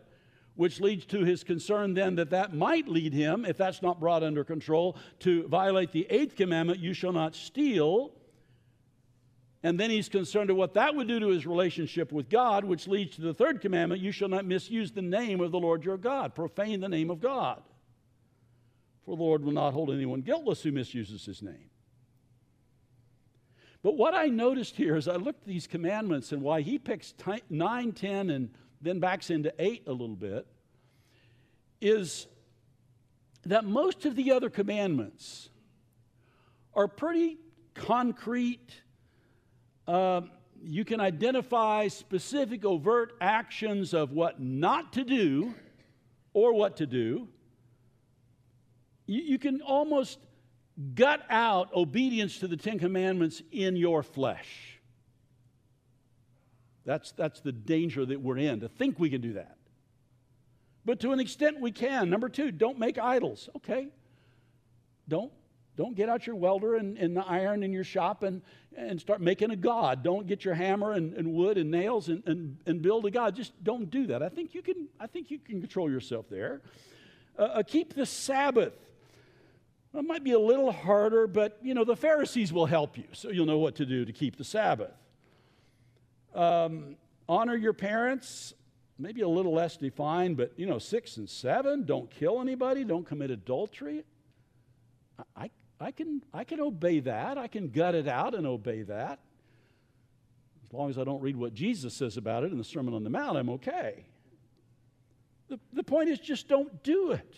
which 0.54 0.80
leads 0.80 1.06
to 1.06 1.24
his 1.24 1.44
concern 1.44 1.94
then 1.94 2.16
that 2.16 2.30
that 2.30 2.54
might 2.54 2.88
lead 2.88 3.12
him, 3.12 3.44
if 3.44 3.56
that's 3.56 3.80
not 3.80 4.00
brought 4.00 4.22
under 4.22 4.44
control, 4.44 4.96
to 5.20 5.46
violate 5.48 5.92
the 5.92 6.06
eighth 6.10 6.36
commandment, 6.36 6.80
you 6.80 6.94
shall 6.94 7.12
not 7.12 7.34
steal. 7.34 8.12
And 9.62 9.78
then 9.78 9.90
he's 9.90 10.08
concerned 10.08 10.50
of 10.50 10.56
what 10.56 10.74
that 10.74 10.94
would 10.94 11.06
do 11.06 11.20
to 11.20 11.28
his 11.28 11.46
relationship 11.46 12.10
with 12.10 12.28
God, 12.28 12.64
which 12.64 12.88
leads 12.88 13.14
to 13.16 13.22
the 13.22 13.34
third 13.34 13.60
commandment 13.60 14.00
you 14.00 14.10
shall 14.10 14.28
not 14.28 14.44
misuse 14.44 14.90
the 14.90 15.02
name 15.02 15.40
of 15.40 15.52
the 15.52 15.60
Lord 15.60 15.84
your 15.84 15.96
God, 15.96 16.34
profane 16.34 16.80
the 16.80 16.88
name 16.88 17.10
of 17.10 17.20
God. 17.20 17.62
For 19.04 19.16
the 19.16 19.22
Lord 19.22 19.44
will 19.44 19.52
not 19.52 19.72
hold 19.72 19.90
anyone 19.90 20.22
guiltless 20.22 20.62
who 20.62 20.72
misuses 20.72 21.24
his 21.24 21.42
name. 21.42 21.70
But 23.82 23.96
what 23.96 24.14
I 24.14 24.26
noticed 24.26 24.76
here 24.76 24.96
as 24.96 25.08
I 25.08 25.16
looked 25.16 25.42
at 25.42 25.48
these 25.48 25.66
commandments 25.66 26.32
and 26.32 26.42
why 26.42 26.60
he 26.60 26.78
picks 26.78 27.12
t- 27.12 27.42
9, 27.50 27.92
10, 27.92 28.30
and 28.30 28.50
then 28.80 29.00
backs 29.00 29.30
into 29.30 29.52
8 29.58 29.84
a 29.86 29.92
little 29.92 30.16
bit 30.16 30.46
is 31.80 32.26
that 33.44 33.64
most 33.64 34.06
of 34.06 34.14
the 34.14 34.30
other 34.32 34.50
commandments 34.50 35.48
are 36.74 36.86
pretty 36.86 37.38
concrete 37.74 38.82
uh, 39.86 40.22
you 40.62 40.84
can 40.84 41.00
identify 41.00 41.88
specific 41.88 42.64
overt 42.64 43.14
actions 43.20 43.94
of 43.94 44.12
what 44.12 44.40
not 44.40 44.92
to 44.92 45.04
do 45.04 45.54
or 46.32 46.54
what 46.54 46.76
to 46.76 46.86
do. 46.86 47.28
You, 49.06 49.22
you 49.22 49.38
can 49.38 49.60
almost 49.62 50.18
gut 50.94 51.22
out 51.28 51.74
obedience 51.74 52.38
to 52.38 52.48
the 52.48 52.56
Ten 52.56 52.78
Commandments 52.78 53.42
in 53.50 53.76
your 53.76 54.02
flesh. 54.02 54.80
That's, 56.84 57.12
that's 57.12 57.40
the 57.40 57.52
danger 57.52 58.04
that 58.06 58.20
we're 58.20 58.38
in, 58.38 58.60
to 58.60 58.68
think 58.68 58.98
we 58.98 59.10
can 59.10 59.20
do 59.20 59.34
that. 59.34 59.56
But 60.84 61.00
to 61.00 61.12
an 61.12 61.20
extent, 61.20 61.60
we 61.60 61.70
can. 61.70 62.10
Number 62.10 62.28
two, 62.28 62.50
don't 62.50 62.78
make 62.78 62.98
idols. 62.98 63.48
Okay. 63.56 63.88
Don't 65.06 65.32
don't 65.76 65.96
get 65.96 66.08
out 66.08 66.26
your 66.26 66.36
welder 66.36 66.74
and, 66.74 66.98
and 66.98 67.16
the 67.16 67.24
iron 67.24 67.62
in 67.62 67.72
your 67.72 67.84
shop 67.84 68.22
and, 68.22 68.42
and 68.76 69.00
start 69.00 69.20
making 69.20 69.50
a 69.50 69.56
god. 69.56 70.02
Don't 70.02 70.26
get 70.26 70.44
your 70.44 70.54
hammer 70.54 70.92
and, 70.92 71.14
and 71.14 71.32
wood 71.32 71.56
and 71.56 71.70
nails 71.70 72.08
and, 72.08 72.22
and, 72.26 72.58
and 72.66 72.82
build 72.82 73.06
a 73.06 73.10
god. 73.10 73.34
Just 73.34 73.52
don't 73.64 73.90
do 73.90 74.06
that. 74.08 74.22
I 74.22 74.28
think 74.28 74.54
you 74.54 74.62
can, 74.62 74.88
I 75.00 75.06
think 75.06 75.30
you 75.30 75.38
can 75.38 75.60
control 75.60 75.90
yourself 75.90 76.26
there. 76.28 76.60
Uh, 77.38 77.42
uh, 77.42 77.62
keep 77.62 77.94
the 77.94 78.04
Sabbath. 78.04 78.74
It 79.94 80.04
might 80.04 80.24
be 80.24 80.32
a 80.32 80.38
little 80.38 80.72
harder, 80.72 81.26
but 81.26 81.58
you 81.62 81.74
know 81.74 81.84
the 81.84 81.96
Pharisees 81.96 82.52
will 82.52 82.66
help 82.66 82.96
you, 82.96 83.04
so 83.12 83.30
you'll 83.30 83.46
know 83.46 83.58
what 83.58 83.76
to 83.76 83.86
do 83.86 84.04
to 84.06 84.12
keep 84.12 84.36
the 84.36 84.44
Sabbath. 84.44 84.92
Um, 86.34 86.96
honor 87.28 87.56
your 87.56 87.74
parents. 87.74 88.54
Maybe 88.98 89.20
a 89.22 89.28
little 89.28 89.52
less 89.52 89.76
defined, 89.76 90.36
but 90.38 90.52
you 90.56 90.64
know 90.64 90.78
six 90.78 91.18
and 91.18 91.28
seven. 91.28 91.84
Don't 91.84 92.10
kill 92.10 92.40
anybody. 92.40 92.84
Don't 92.84 93.06
commit 93.06 93.30
adultery. 93.30 94.04
I, 95.36 95.50
I 95.82 95.90
can, 95.90 96.22
I 96.32 96.44
can 96.44 96.60
obey 96.60 97.00
that. 97.00 97.36
I 97.36 97.48
can 97.48 97.68
gut 97.68 97.94
it 97.94 98.06
out 98.06 98.34
and 98.34 98.46
obey 98.46 98.82
that. 98.82 99.18
As 100.66 100.72
long 100.72 100.88
as 100.88 100.98
I 100.98 101.04
don't 101.04 101.20
read 101.20 101.36
what 101.36 101.52
Jesus 101.52 101.92
says 101.92 102.16
about 102.16 102.44
it 102.44 102.52
in 102.52 102.58
the 102.58 102.64
Sermon 102.64 102.94
on 102.94 103.04
the 103.04 103.10
Mount, 103.10 103.36
I'm 103.36 103.50
okay. 103.50 104.06
The, 105.48 105.58
the 105.72 105.82
point 105.82 106.08
is 106.08 106.18
just 106.18 106.48
don't 106.48 106.82
do 106.82 107.10
it. 107.10 107.36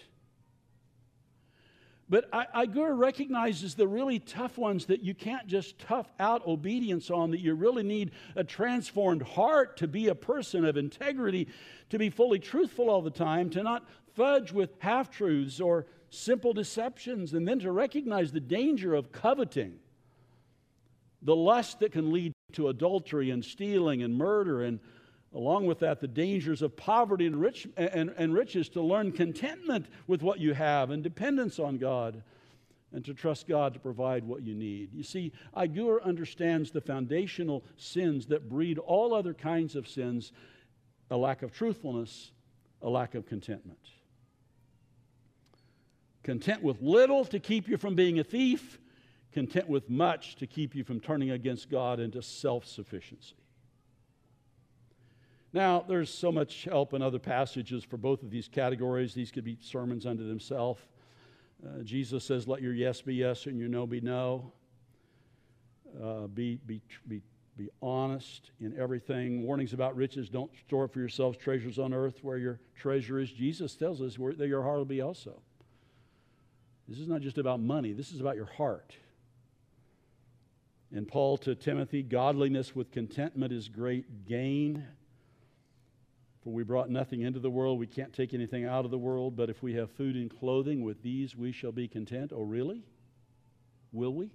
But 2.09 2.29
I, 2.33 2.67
recognizes 2.67 3.75
the 3.75 3.89
really 3.89 4.19
tough 4.19 4.59
ones 4.59 4.87
that 4.87 5.03
you 5.03 5.15
can't 5.15 5.47
just 5.47 5.79
tough 5.79 6.13
out 6.21 6.47
obedience 6.47 7.11
on, 7.11 7.31
that 7.31 7.41
you 7.41 7.55
really 7.55 7.83
need 7.83 8.11
a 8.37 8.45
transformed 8.45 9.23
heart 9.23 9.79
to 9.79 9.89
be 9.89 10.09
a 10.09 10.15
person 10.15 10.65
of 10.67 10.77
integrity, 10.77 11.49
to 11.91 11.99
be 11.99 12.11
fully 12.11 12.39
truthful 12.39 12.91
all 12.91 13.01
the 13.01 13.11
time, 13.11 13.49
to 13.51 13.63
not 13.63 13.85
fudge 14.15 14.53
with 14.53 14.71
half 14.79 15.11
truths 15.11 15.61
or 15.61 15.87
simple 16.15 16.53
deceptions, 16.53 17.35
and 17.35 17.47
then 17.47 17.59
to 17.61 17.73
recognize 17.73 18.33
the 18.33 18.41
danger 18.41 18.95
of 18.95 19.13
coveting, 19.13 19.75
the 21.23 21.37
lust 21.37 21.81
that 21.81 21.93
can 21.93 22.13
lead 22.13 22.33
to 22.53 22.69
adultery 22.69 23.31
and 23.31 23.45
stealing 23.45 24.03
and 24.03 24.17
murder, 24.17 24.63
and 24.63 24.81
along 25.35 25.67
with 25.67 25.81
that, 25.81 26.01
the 26.01 26.09
dangers 26.09 26.63
of 26.63 26.77
poverty 26.77 27.27
and, 27.27 27.41
rich, 27.41 27.67
and, 27.77 28.15
and 28.17 28.35
riches, 28.35 28.69
to 28.69 28.81
learn 28.81 29.11
contentment 29.11 29.87
with 30.07 30.23
what 30.23 30.39
you 30.39 30.55
have 30.55 30.91
and 30.91 31.03
dependence 31.03 31.59
on 31.59 31.79
God 31.79 32.23
and 32.93 33.05
to 33.05 33.13
trust 33.13 33.49
God 33.49 33.75
to 33.75 33.81
provide 33.81 34.23
what 34.23 34.43
you 34.43 34.55
need. 34.55 34.95
You 34.95 35.03
see, 35.03 35.33
Agur 35.57 36.01
understands 36.03 36.71
the 36.71 36.81
foundational 36.81 37.65
sins 37.77 38.27
that 38.27 38.49
breed 38.49 38.79
all 38.79 39.13
other 39.13 39.35
kinds 39.35 39.75
of 39.75 39.89
sins 39.89 40.33
a 41.11 41.17
lack 41.17 41.43
of 41.43 41.53
truthfulness, 41.53 42.31
a 42.81 42.89
lack 42.89 43.15
of 43.15 43.27
contentment 43.27 43.79
content 46.25 46.63
with 46.63 46.81
little 46.81 47.25
to 47.27 47.39
keep 47.39 47.69
you 47.69 47.77
from 47.77 47.95
being 47.95 48.19
a 48.19 48.25
thief, 48.25 48.81
content 49.31 49.69
with 49.69 49.89
much 49.89 50.37
to 50.37 50.47
keep 50.47 50.75
you 50.75 50.83
from 50.83 50.99
turning 50.99 51.31
against 51.31 51.71
God 51.71 52.01
into 52.01 52.23
self 52.23 52.67
sufficiency. 52.67 53.37
Now, 55.53 55.85
there's 55.87 56.13
so 56.13 56.33
much 56.33 56.65
help 56.65 56.95
in 56.95 57.03
other 57.03 57.21
passages 57.21 57.85
for 57.85 57.97
both 57.97 58.25
of 58.25 58.31
these 58.31 58.49
categories. 58.49 59.15
These 59.15 59.31
could 59.31 59.45
be 59.45 59.57
sermons 59.61 60.05
unto 60.05 60.27
themselves. 60.27 60.81
Uh, 61.65 61.83
Jesus 61.83 62.25
says, 62.25 62.49
Let 62.49 62.61
your 62.61 62.75
yes 62.75 63.01
be 63.03 63.15
yes 63.15 63.47
and 63.47 63.57
your 63.57 63.69
no 63.69 63.87
be 63.87 64.01
no. 64.01 64.53
Uh, 66.03 66.27
be, 66.27 66.59
be, 66.67 66.83
be, 67.07 67.23
be 67.57 67.69
honest 67.81 68.51
in 68.61 68.77
everything. 68.77 69.45
Warnings 69.45 69.75
about 69.75 69.95
riches. 69.95 70.29
Don't 70.29 70.51
store 70.67 70.89
for 70.89 70.99
yourselves 70.99 71.39
treasures 71.39 71.79
on 71.79 71.95
earth 71.95 72.19
where 72.23 72.39
your 72.39 72.59
treasure 72.75 73.21
is. 73.21 73.31
Jesus 73.31 73.77
tells 73.77 74.01
us 74.01 74.19
where 74.19 74.33
your 74.33 74.63
heart 74.63 74.79
will 74.79 74.85
be 74.85 75.03
also. 75.03 75.41
This 76.89 76.99
is 76.99 77.09
not 77.09 77.23
just 77.23 77.39
about 77.39 77.61
money, 77.61 77.93
this 77.93 78.13
is 78.13 78.21
about 78.21 78.37
your 78.37 78.47
heart. 78.47 78.95
And 80.93 81.09
Paul 81.09 81.39
to 81.39 81.55
Timothy, 81.55 82.03
godliness 82.03 82.77
with 82.77 82.93
contentment 82.93 83.53
is 83.53 83.69
great 83.69 84.27
gain. 84.27 84.87
For 86.43 86.53
we 86.53 86.63
brought 86.63 86.91
nothing 86.91 87.23
into 87.23 87.41
the 87.41 87.51
world, 87.51 87.79
we 87.79 87.87
can't 87.87 88.13
take 88.13 88.35
anything 88.35 88.67
out 88.67 88.85
of 88.85 88.91
the 88.91 88.99
world, 88.99 89.35
but 89.35 89.49
if 89.49 89.63
we 89.63 89.75
have 89.75 89.91
food 89.91 90.15
and 90.15 90.31
clothing, 90.31 90.85
with 90.85 91.03
these 91.03 91.35
we 91.35 91.53
shall 91.53 91.73
be 91.73 91.89
content. 91.89 92.33
Oh, 92.35 92.43
really? 92.43 92.85
Will 93.93 94.13
we? 94.13 94.31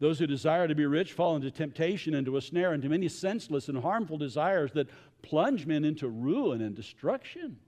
Those 0.00 0.18
who 0.18 0.26
desire 0.26 0.66
to 0.66 0.74
be 0.74 0.86
rich 0.86 1.12
fall 1.12 1.36
into 1.36 1.50
temptation, 1.50 2.14
into 2.14 2.36
a 2.36 2.42
snare, 2.42 2.74
into 2.74 2.88
many 2.88 3.08
senseless 3.08 3.68
and 3.68 3.78
harmful 3.78 4.18
desires 4.18 4.72
that 4.72 4.90
plunge 5.22 5.66
men 5.66 5.84
into 5.84 6.08
ruin 6.08 6.60
and 6.60 6.74
destruction. 6.74 7.58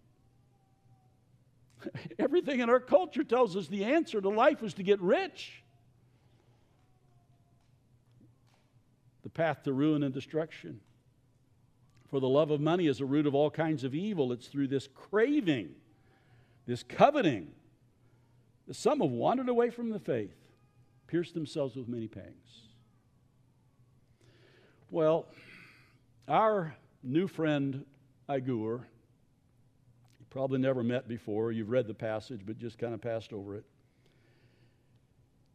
Everything 2.19 2.61
in 2.61 2.71
our 2.71 2.81
culture 2.81 3.25
tells 3.25 3.57
us 3.57 3.69
the 3.69 3.85
answer 3.85 4.21
to 4.21 4.29
life 4.29 4.63
is 4.63 4.75
to 4.75 4.83
get 4.83 5.01
rich. 5.01 5.63
The 9.23 9.31
path 9.31 9.63
to 9.65 9.73
ruin 9.73 10.03
and 10.03 10.15
destruction. 10.15 10.81
For 12.09 12.21
the 12.21 12.29
love 12.29 12.51
of 12.51 12.61
money 12.61 12.87
is 12.87 13.01
a 13.01 13.05
root 13.05 13.27
of 13.27 13.35
all 13.35 13.51
kinds 13.51 13.83
of 13.83 13.95
evil. 13.95 14.33
It's 14.33 14.47
through 14.47 14.69
this 14.69 14.89
craving, 14.95 15.71
this 16.67 16.83
coveting, 16.83 17.49
that 18.69 18.75
some 18.75 19.01
have 19.01 19.11
wandered 19.11 19.49
away 19.49 19.71
from 19.71 19.91
the 19.91 19.99
faith, 19.99 20.37
pierced 21.09 21.35
themselves 21.35 21.75
with 21.75 21.89
many 21.89 22.07
pangs. 22.07 22.67
Well, 24.91 25.27
our 26.29 26.77
new 27.03 27.27
friend 27.27 27.85
Agur 28.29 28.87
Probably 30.37 30.59
never 30.59 30.83
met 30.83 31.09
before. 31.09 31.51
You've 31.51 31.71
read 31.71 31.87
the 31.87 31.95
passage, 31.95 32.43
but 32.45 32.59
just 32.59 32.77
kind 32.77 32.93
of 32.93 33.01
passed 33.01 33.33
over 33.33 33.57
it. 33.57 33.65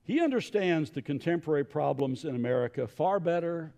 He 0.01 0.19
understands 0.19 0.89
the 0.89 1.03
contemporary 1.03 1.63
problems 1.63 2.25
in 2.25 2.35
America 2.35 2.87
far 2.87 3.19
better 3.19 3.75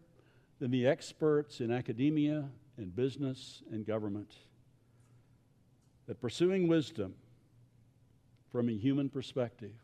than 0.60 0.72
the 0.72 0.88
experts 0.88 1.60
in 1.60 1.72
academia 1.72 2.48
and 2.78 2.96
business 2.96 3.64
and 3.70 3.86
government. 3.86 4.34
That 6.08 6.22
pursuing 6.22 6.70
wisdom 6.70 7.16
from 8.50 8.70
a 8.70 8.74
human 8.74 9.10
perspective 9.10 9.76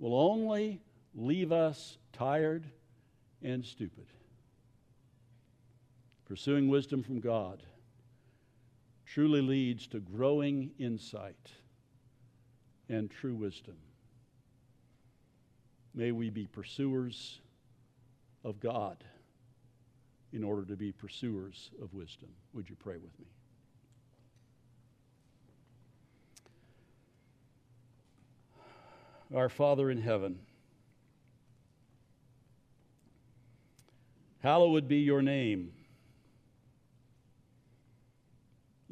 will 0.00 0.18
only 0.18 0.80
leave 1.14 1.52
us 1.52 1.96
tired 2.12 2.66
and 3.40 3.64
stupid. 3.64 4.06
Pursuing 6.24 6.68
wisdom 6.68 7.04
from 7.04 7.20
God 7.20 7.62
truly 9.12 9.42
leads 9.42 9.86
to 9.86 10.00
growing 10.00 10.70
insight 10.78 11.50
and 12.88 13.10
true 13.10 13.34
wisdom. 13.34 13.76
May 15.94 16.12
we 16.12 16.30
be 16.30 16.46
pursuers 16.46 17.40
of 18.42 18.58
God 18.58 19.04
in 20.32 20.42
order 20.42 20.64
to 20.64 20.76
be 20.76 20.92
pursuers 20.92 21.70
of 21.82 21.92
wisdom. 21.92 22.30
Would 22.54 22.70
you 22.70 22.76
pray 22.76 22.96
with 22.96 23.12
me? 23.18 23.26
Our 29.36 29.50
Father 29.50 29.90
in 29.90 30.00
heaven, 30.00 30.38
hallowed 34.42 34.88
be 34.88 35.00
your 35.00 35.20
name. 35.20 35.72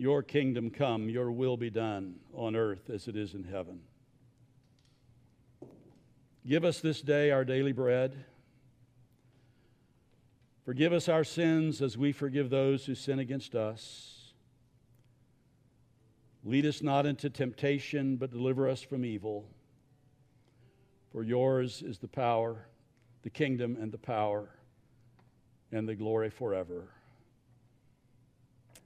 Your 0.00 0.22
kingdom 0.22 0.70
come, 0.70 1.10
your 1.10 1.30
will 1.30 1.58
be 1.58 1.68
done 1.68 2.14
on 2.32 2.56
earth 2.56 2.88
as 2.88 3.06
it 3.06 3.16
is 3.16 3.34
in 3.34 3.44
heaven. 3.44 3.80
Give 6.46 6.64
us 6.64 6.80
this 6.80 7.02
day 7.02 7.30
our 7.30 7.44
daily 7.44 7.72
bread. 7.72 8.24
Forgive 10.64 10.94
us 10.94 11.10
our 11.10 11.22
sins 11.22 11.82
as 11.82 11.98
we 11.98 12.12
forgive 12.12 12.48
those 12.48 12.86
who 12.86 12.94
sin 12.94 13.18
against 13.18 13.54
us. 13.54 14.32
Lead 16.44 16.64
us 16.64 16.80
not 16.80 17.04
into 17.04 17.28
temptation, 17.28 18.16
but 18.16 18.30
deliver 18.30 18.70
us 18.70 18.80
from 18.80 19.04
evil. 19.04 19.44
For 21.12 21.22
yours 21.22 21.82
is 21.82 21.98
the 21.98 22.08
power, 22.08 22.68
the 23.20 23.28
kingdom, 23.28 23.76
and 23.78 23.92
the 23.92 23.98
power, 23.98 24.48
and 25.70 25.86
the 25.86 25.94
glory 25.94 26.30
forever. 26.30 26.88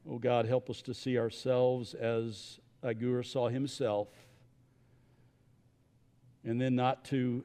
Oh 0.08 0.18
God, 0.18 0.46
help 0.46 0.68
us 0.68 0.82
to 0.82 0.94
see 0.94 1.18
ourselves 1.18 1.94
as 1.94 2.60
Agur 2.82 3.22
saw 3.22 3.48
himself, 3.48 4.08
and 6.44 6.60
then 6.60 6.74
not 6.74 7.04
to 7.06 7.42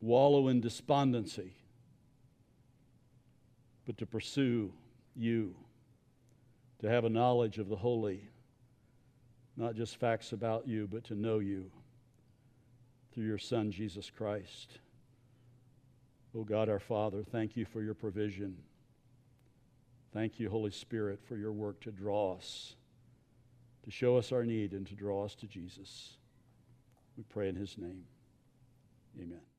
wallow 0.00 0.48
in 0.48 0.60
despondency, 0.60 1.52
but 3.86 3.98
to 3.98 4.06
pursue 4.06 4.72
you, 5.14 5.54
to 6.78 6.88
have 6.88 7.04
a 7.04 7.10
knowledge 7.10 7.58
of 7.58 7.68
the 7.68 7.76
holy, 7.76 8.22
not 9.58 9.74
just 9.74 9.96
facts 9.96 10.32
about 10.32 10.66
you, 10.66 10.88
but 10.90 11.04
to 11.04 11.14
know 11.14 11.38
you 11.38 11.70
through 13.12 13.26
your 13.26 13.36
Son, 13.36 13.70
Jesus 13.70 14.08
Christ. 14.08 14.78
Oh 16.34 16.44
God, 16.44 16.70
our 16.70 16.78
Father, 16.78 17.22
thank 17.22 17.56
you 17.56 17.66
for 17.66 17.82
your 17.82 17.92
provision. 17.92 18.56
Thank 20.12 20.40
you, 20.40 20.50
Holy 20.50 20.72
Spirit, 20.72 21.20
for 21.24 21.36
your 21.36 21.52
work 21.52 21.80
to 21.82 21.92
draw 21.92 22.34
us, 22.34 22.74
to 23.84 23.90
show 23.90 24.16
us 24.16 24.32
our 24.32 24.44
need, 24.44 24.72
and 24.72 24.86
to 24.88 24.94
draw 24.94 25.24
us 25.24 25.34
to 25.36 25.46
Jesus. 25.46 26.16
We 27.16 27.24
pray 27.24 27.48
in 27.48 27.54
his 27.54 27.78
name. 27.78 28.04
Amen. 29.20 29.49